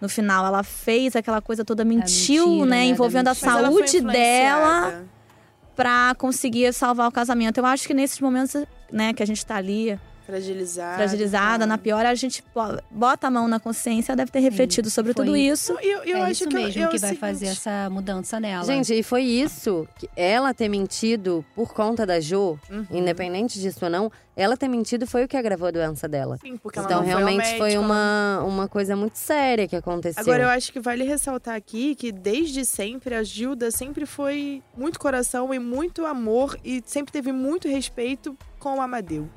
no 0.00 0.08
final, 0.08 0.46
ela 0.46 0.62
fez 0.62 1.14
aquela 1.14 1.42
coisa 1.42 1.62
toda, 1.62 1.84
mentiu, 1.84 2.46
mentira, 2.46 2.64
né? 2.64 2.76
né, 2.76 2.84
da 2.84 2.86
Envolvendo 2.86 3.28
a 3.28 3.34
saúde 3.34 4.00
dela 4.00 5.04
pra 5.76 6.14
conseguir 6.16 6.72
salvar 6.72 7.06
o 7.06 7.12
casamento. 7.12 7.58
Eu 7.58 7.66
acho 7.66 7.86
que 7.86 7.92
nesses 7.92 8.18
momentos, 8.18 8.64
né, 8.90 9.12
que 9.12 9.22
a 9.22 9.26
gente 9.26 9.44
tá 9.44 9.56
ali, 9.56 10.00
Fragilizada. 10.30 10.96
fragilizada, 10.96 11.66
na 11.66 11.76
pior, 11.78 12.04
a 12.06 12.14
gente 12.14 12.42
bo- 12.54 12.80
bota 12.90 13.26
a 13.26 13.30
mão 13.30 13.48
na 13.48 13.58
consciência, 13.60 14.12
ela 14.12 14.16
deve 14.16 14.30
ter 14.30 14.40
refletido 14.40 14.88
sobre 14.90 15.12
foi. 15.12 15.24
tudo 15.24 15.36
isso. 15.36 15.72
Não, 15.74 15.80
Eu, 15.80 16.02
eu 16.04 16.16
é 16.18 16.20
acho 16.22 16.32
isso 16.32 16.48
que 16.48 16.54
mesmo 16.54 16.82
eu, 16.82 16.88
que 16.88 16.98
vai 16.98 17.14
fazer 17.14 17.46
essa 17.46 17.88
mudança 17.90 18.38
nela. 18.40 18.64
Gente, 18.64 18.94
e 18.94 19.02
foi 19.02 19.22
isso, 19.22 19.86
que 19.98 20.08
ela 20.16 20.54
ter 20.54 20.68
mentido 20.68 21.44
por 21.54 21.72
conta 21.74 22.06
da 22.06 22.20
Jo, 22.20 22.58
Uhum. 22.70 22.86
independente 22.90 23.60
disso 23.60 23.84
ou 23.84 23.90
não, 23.90 24.10
ela 24.36 24.56
ter 24.56 24.68
mentido 24.68 25.06
foi 25.06 25.24
o 25.24 25.28
que 25.28 25.36
agravou 25.36 25.68
a 25.68 25.70
doença 25.70 26.08
dela. 26.08 26.38
Sim, 26.40 26.56
porque 26.56 26.78
ela 26.78 26.86
Então, 26.86 26.98
não 27.00 27.04
foi 27.04 27.12
ao 27.12 27.18
realmente 27.18 27.44
foi 27.58 27.58
médico, 27.68 27.74
ela 27.76 27.84
uma, 27.84 28.42
uma 28.46 28.68
coisa 28.68 28.96
muito 28.96 29.16
séria 29.18 29.68
que 29.68 29.76
aconteceu. 29.76 30.22
Agora, 30.22 30.44
eu 30.44 30.48
acho 30.48 30.72
que 30.72 30.80
vale 30.80 31.04
ressaltar 31.04 31.54
aqui 31.56 31.94
que 31.94 32.10
desde 32.12 32.64
sempre 32.64 33.14
a 33.14 33.22
Gilda 33.22 33.70
sempre 33.70 34.06
foi 34.06 34.62
muito 34.76 34.98
coração 34.98 35.52
e 35.52 35.58
muito 35.58 36.06
amor 36.06 36.56
e 36.64 36.82
sempre 36.86 37.12
teve 37.12 37.32
muito 37.32 37.68
respeito 37.68 38.36
com 38.58 38.78
o 38.78 38.80
Amadeu. 38.80 39.28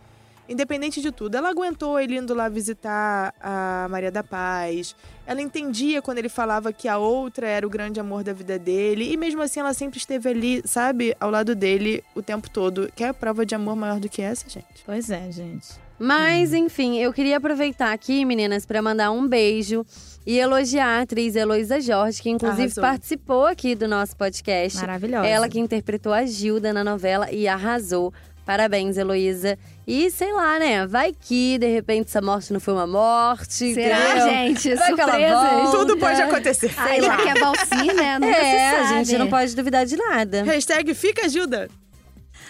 Independente 0.47 1.01
de 1.01 1.11
tudo, 1.11 1.35
ela 1.35 1.49
aguentou 1.49 1.99
ele 1.99 2.17
indo 2.17 2.33
lá 2.33 2.49
visitar 2.49 3.33
a 3.39 3.87
Maria 3.89 4.11
da 4.11 4.23
Paz. 4.23 4.95
Ela 5.25 5.41
entendia 5.41 6.01
quando 6.01 6.17
ele 6.17 6.27
falava 6.27 6.73
que 6.73 6.87
a 6.87 6.97
outra 6.97 7.47
era 7.47 7.65
o 7.65 7.69
grande 7.69 7.99
amor 7.99 8.23
da 8.23 8.33
vida 8.33 8.59
dele. 8.59 9.11
E 9.11 9.15
mesmo 9.15 9.41
assim, 9.41 9.61
ela 9.61 9.73
sempre 9.73 9.97
esteve 9.97 10.29
ali, 10.29 10.61
sabe, 10.65 11.15
ao 11.19 11.31
lado 11.31 11.55
dele 11.55 12.03
o 12.13 12.21
tempo 12.21 12.49
todo. 12.49 12.91
Quer 12.93 13.13
prova 13.13 13.45
de 13.45 13.55
amor 13.55 13.75
maior 13.75 13.99
do 13.99 14.09
que 14.09 14.21
essa, 14.21 14.49
gente? 14.49 14.83
Pois 14.85 15.09
é, 15.09 15.31
gente. 15.31 15.81
Mas, 15.97 16.53
enfim, 16.53 16.97
eu 16.97 17.13
queria 17.13 17.37
aproveitar 17.37 17.93
aqui, 17.93 18.25
meninas, 18.25 18.65
para 18.65 18.81
mandar 18.81 19.11
um 19.11 19.25
beijo 19.25 19.85
e 20.25 20.37
elogiar 20.37 20.99
a 20.99 21.01
atriz 21.01 21.35
Heloísa 21.35 21.79
Jorge, 21.79 22.21
que 22.21 22.29
inclusive 22.29 22.63
Arrasou. 22.63 22.83
participou 22.83 23.45
aqui 23.45 23.75
do 23.75 23.87
nosso 23.87 24.17
podcast. 24.17 24.79
Maravilhosa. 24.79 25.27
Ela 25.27 25.47
que 25.47 25.59
interpretou 25.59 26.11
a 26.11 26.25
Gilda 26.25 26.73
na 26.73 26.83
novela 26.83 27.31
e 27.31 27.47
arrasou. 27.47 28.13
Parabéns, 28.45 28.97
Heloísa. 28.97 29.57
E 29.87 30.09
sei 30.11 30.33
lá, 30.33 30.59
né? 30.59 30.85
Vai 30.85 31.13
que 31.17 31.57
de 31.57 31.67
repente 31.67 32.07
essa 32.07 32.21
morte 32.21 32.51
não 32.51 32.59
foi 32.59 32.73
uma 32.73 32.85
morte. 32.87 33.73
Será, 33.73 33.99
entendeu? 33.99 34.29
gente? 34.29 34.75
Vai 34.75 34.87
Surpresas. 34.95 35.71
Tudo 35.71 35.97
pode 35.97 36.21
acontecer. 36.21 36.73
Ai, 36.77 37.01
já 37.01 37.17
que 37.17 37.29
é 37.29 37.33
Valci, 37.35 37.93
né? 37.93 38.19
Nunca 38.19 38.35
É, 38.35 38.69
se 38.69 38.75
a 38.93 39.03
gente 39.03 39.17
não 39.17 39.27
pode 39.29 39.55
duvidar 39.55 39.85
de 39.85 39.95
nada. 39.95 40.43
Hashtag 40.43 40.93
fica 40.93 41.27
Gilda. 41.29 41.69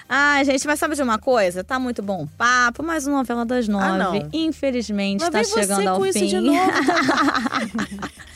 Ah, 0.09 0.43
gente, 0.43 0.67
mas 0.67 0.79
sabe 0.79 0.95
de 0.95 1.01
uma 1.01 1.17
coisa? 1.17 1.63
Tá 1.63 1.79
muito 1.79 2.01
bom 2.03 2.23
o 2.23 2.27
papo, 2.27 2.83
mas 2.83 3.07
o 3.07 3.11
novela 3.11 3.45
das 3.45 3.67
nove, 3.67 4.19
Ah, 4.19 4.27
infelizmente, 4.33 5.21
Lá 5.23 5.31
tá 5.31 5.43
chegando 5.43 5.87
ao 5.87 5.97
com 5.97 6.03
fim. 6.03 6.09
isso 6.09 6.27
de 6.27 6.39
novo. 6.41 6.59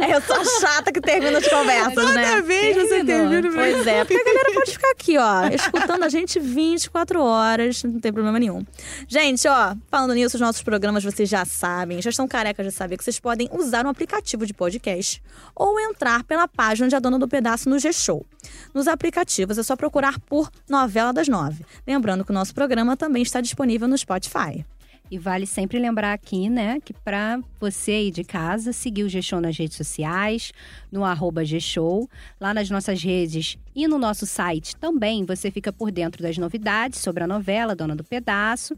É, 0.00 0.14
eu 0.14 0.20
sou 0.22 0.44
chata 0.60 0.90
que 0.90 1.00
termina 1.00 1.38
as 1.38 1.46
conversas, 1.46 1.94
Toda 1.94 2.14
né? 2.14 2.40
vez 2.40 2.76
você 2.76 3.04
termina 3.04 3.50
Pois 3.50 3.86
é, 3.86 4.04
porque 4.04 4.20
a 4.20 4.24
galera 4.24 4.54
pode 4.54 4.70
ficar 4.72 4.90
aqui, 4.90 5.18
ó, 5.18 5.46
escutando 5.48 6.04
a 6.04 6.08
gente 6.08 6.40
24 6.40 7.22
horas, 7.22 7.82
não 7.84 8.00
tem 8.00 8.12
problema 8.12 8.38
nenhum. 8.38 8.64
Gente, 9.06 9.46
ó, 9.46 9.74
falando 9.90 10.14
nisso, 10.14 10.36
os 10.36 10.40
nossos 10.40 10.62
programas 10.62 11.04
vocês 11.04 11.28
já 11.28 11.44
sabem, 11.44 12.00
já 12.00 12.10
estão 12.10 12.26
carecas 12.26 12.66
de 12.66 12.72
saber 12.72 12.96
que 12.96 13.04
vocês 13.04 13.20
podem 13.20 13.48
usar 13.52 13.84
um 13.86 13.90
aplicativo 13.90 14.46
de 14.46 14.54
podcast 14.54 15.22
ou 15.54 15.78
entrar 15.78 16.24
pela 16.24 16.48
página 16.48 16.88
de 16.88 16.96
A 16.96 16.98
Dona 16.98 17.18
do 17.18 17.28
Pedaço 17.28 17.68
no 17.68 17.78
G-Show. 17.78 18.24
Nos 18.72 18.88
aplicativos 18.88 19.58
é 19.58 19.62
só 19.62 19.76
procurar 19.76 20.18
por 20.20 20.50
Novela 20.68 21.12
das 21.12 21.28
Nove. 21.28 21.64
Lembrando 21.86 22.24
que 22.24 22.30
o 22.30 22.34
nosso 22.34 22.54
programa 22.54 22.96
também 22.96 23.22
está 23.22 23.40
disponível 23.40 23.86
no 23.86 23.96
Spotify. 23.96 24.64
E 25.12 25.18
vale 25.18 25.46
sempre 25.46 25.78
lembrar 25.78 26.14
aqui, 26.14 26.48
né, 26.48 26.80
que 26.82 26.94
para 26.94 27.38
você 27.60 27.90
aí 27.90 28.10
de 28.10 28.24
casa, 28.24 28.72
seguir 28.72 29.02
o 29.02 29.10
G-Show 29.10 29.42
nas 29.42 29.58
redes 29.58 29.76
sociais, 29.76 30.54
no 30.90 31.04
arroba 31.04 31.44
G-Show, 31.44 32.08
lá 32.40 32.54
nas 32.54 32.70
nossas 32.70 33.02
redes 33.02 33.58
e 33.74 33.86
no 33.86 33.98
nosso 33.98 34.24
site 34.24 34.74
também 34.74 35.26
você 35.26 35.50
fica 35.50 35.70
por 35.70 35.90
dentro 35.92 36.22
das 36.22 36.38
novidades 36.38 37.00
sobre 37.00 37.22
a 37.22 37.26
novela 37.26 37.76
Dona 37.76 37.94
do 37.94 38.02
Pedaço 38.02 38.74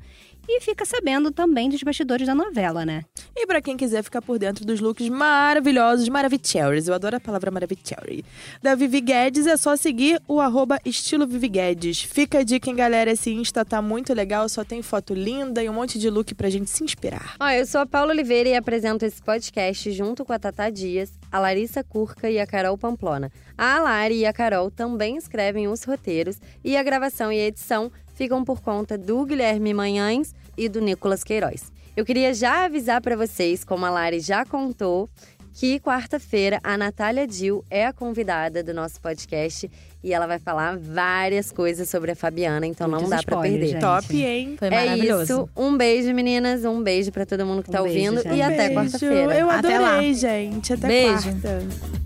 e 0.49 0.61
fica 0.61 0.85
sabendo 0.85 1.31
também 1.31 1.69
dos 1.69 1.83
bastidores 1.83 2.27
da 2.27 2.35
novela, 2.35 2.85
né? 2.85 3.05
E 3.37 3.47
pra 3.47 3.61
quem 3.61 3.77
quiser 3.77 4.03
ficar 4.03 4.23
por 4.23 4.39
dentro 4.39 4.65
dos 4.65 4.81
looks 4.81 5.09
maravilhosos, 5.09 6.09
Maravicheries, 6.09 6.89
eu 6.89 6.95
adoro 6.95 7.17
a 7.17 7.21
palavra 7.21 7.51
Maravicherry, 7.51 8.25
da 8.63 8.75
Vivi 8.75 9.01
Guedes, 9.01 9.47
é 9.47 9.57
só 9.57 9.77
seguir 9.77 10.21
o 10.29 10.41
arroba 10.41 10.79
estilo 10.85 11.27
Vivi 11.27 11.49
Guedes. 11.49 12.03
Fica 12.03 12.39
a 12.39 12.43
dica, 12.43 12.71
hein, 12.71 12.77
galera, 12.77 13.13
esse 13.13 13.31
Insta 13.31 13.65
tá 13.65 13.81
muito 13.83 14.13
legal, 14.15 14.49
só 14.49 14.65
tem 14.65 14.83
foto 14.83 15.15
linda 15.15 15.63
e 15.63 15.69
um 15.69 15.73
monte 15.73 15.99
de 15.99 16.09
look 16.11 16.35
pra 16.35 16.51
gente 16.51 16.71
se 16.71 16.85
inspirar. 16.85 17.37
Ó, 17.41 17.49
eu 17.49 17.67
sou 17.67 17.81
a 17.81 17.87
Paula 17.87 18.13
Oliveira 18.13 18.49
e 18.49 18.55
apresento 18.55 19.05
esse 19.05 19.23
podcast 19.23 19.91
junto 19.93 20.25
com 20.25 20.33
a 20.33 20.39
Tata 20.39 20.71
Dias, 20.71 21.11
a 21.31 21.39
Larissa 21.39 21.83
Curca 21.83 22.31
e 22.31 22.39
a 22.39 22.47
Carol 22.47 22.79
Pamplona. 22.79 23.31
A 23.57 23.79
Lari 23.81 24.19
e 24.19 24.27
a 24.27 24.33
Carol 24.33 24.71
também 24.71 25.17
escrevem 25.17 25.69
os 25.69 25.85
roteiros 25.85 26.41
e 26.65 26.77
a 26.77 26.83
gravação 26.83 27.33
e 27.33 27.41
a 27.41 27.47
edição 27.47 27.91
ficam 28.15 28.45
por 28.45 28.61
conta 28.61 28.97
do 28.97 29.25
Guilherme 29.25 29.75
Manhães 29.75 30.35
e 30.57 30.69
do 30.69 30.81
Nicolas 30.81 31.23
Queiroz. 31.25 31.73
Eu 31.97 32.05
queria 32.05 32.33
já 32.35 32.65
avisar 32.65 33.01
para 33.01 33.17
vocês, 33.17 33.63
como 33.65 33.85
a 33.87 33.91
Lari 33.91 34.19
já 34.21 34.45
contou, 34.45 35.09
que 35.53 35.79
quarta-feira 35.79 36.59
a 36.65 36.77
Natália 36.77 37.27
Dil 37.29 37.65
é 37.71 37.87
a 37.87 37.93
convidada 37.93 38.61
do 38.63 38.75
nosso 38.75 39.01
podcast 39.01 39.71
e 40.03 40.13
ela 40.13 40.27
vai 40.27 40.41
falar 40.41 40.77
várias 40.77 41.53
coisas 41.53 41.89
sobre 41.89 42.11
a 42.11 42.17
Fabiana, 42.17 42.67
então 42.67 42.89
Muitos 42.89 43.09
não 43.09 43.17
dá 43.17 43.23
para 43.23 43.41
perder. 43.41 43.69
gente. 43.69 43.81
Top, 43.81 44.23
hein? 44.23 44.57
Foi 44.59 44.67
É 44.67 44.71
maravilhoso. 44.73 45.23
isso. 45.23 45.49
Um 45.57 45.77
beijo, 45.77 46.13
meninas. 46.13 46.65
Um 46.65 46.83
beijo 46.83 47.13
pra 47.13 47.25
todo 47.25 47.47
mundo 47.47 47.63
que 47.63 47.71
Um 47.71 47.73
tá 47.73 47.83
beijo, 47.83 47.97
ouvindo. 48.11 48.23
gente. 48.25 48.37
E 48.37 48.43
até 48.43 48.57
Beijo. 48.69 48.75
quarta-feira. 48.75 49.39
Eu 49.39 49.49
Até 49.51 49.79
lá. 49.79 49.91
adorei, 49.93 50.15
gente. 50.15 50.73
Até 50.73 50.87
Beijo. 50.89 51.23
quarta. 51.31 52.04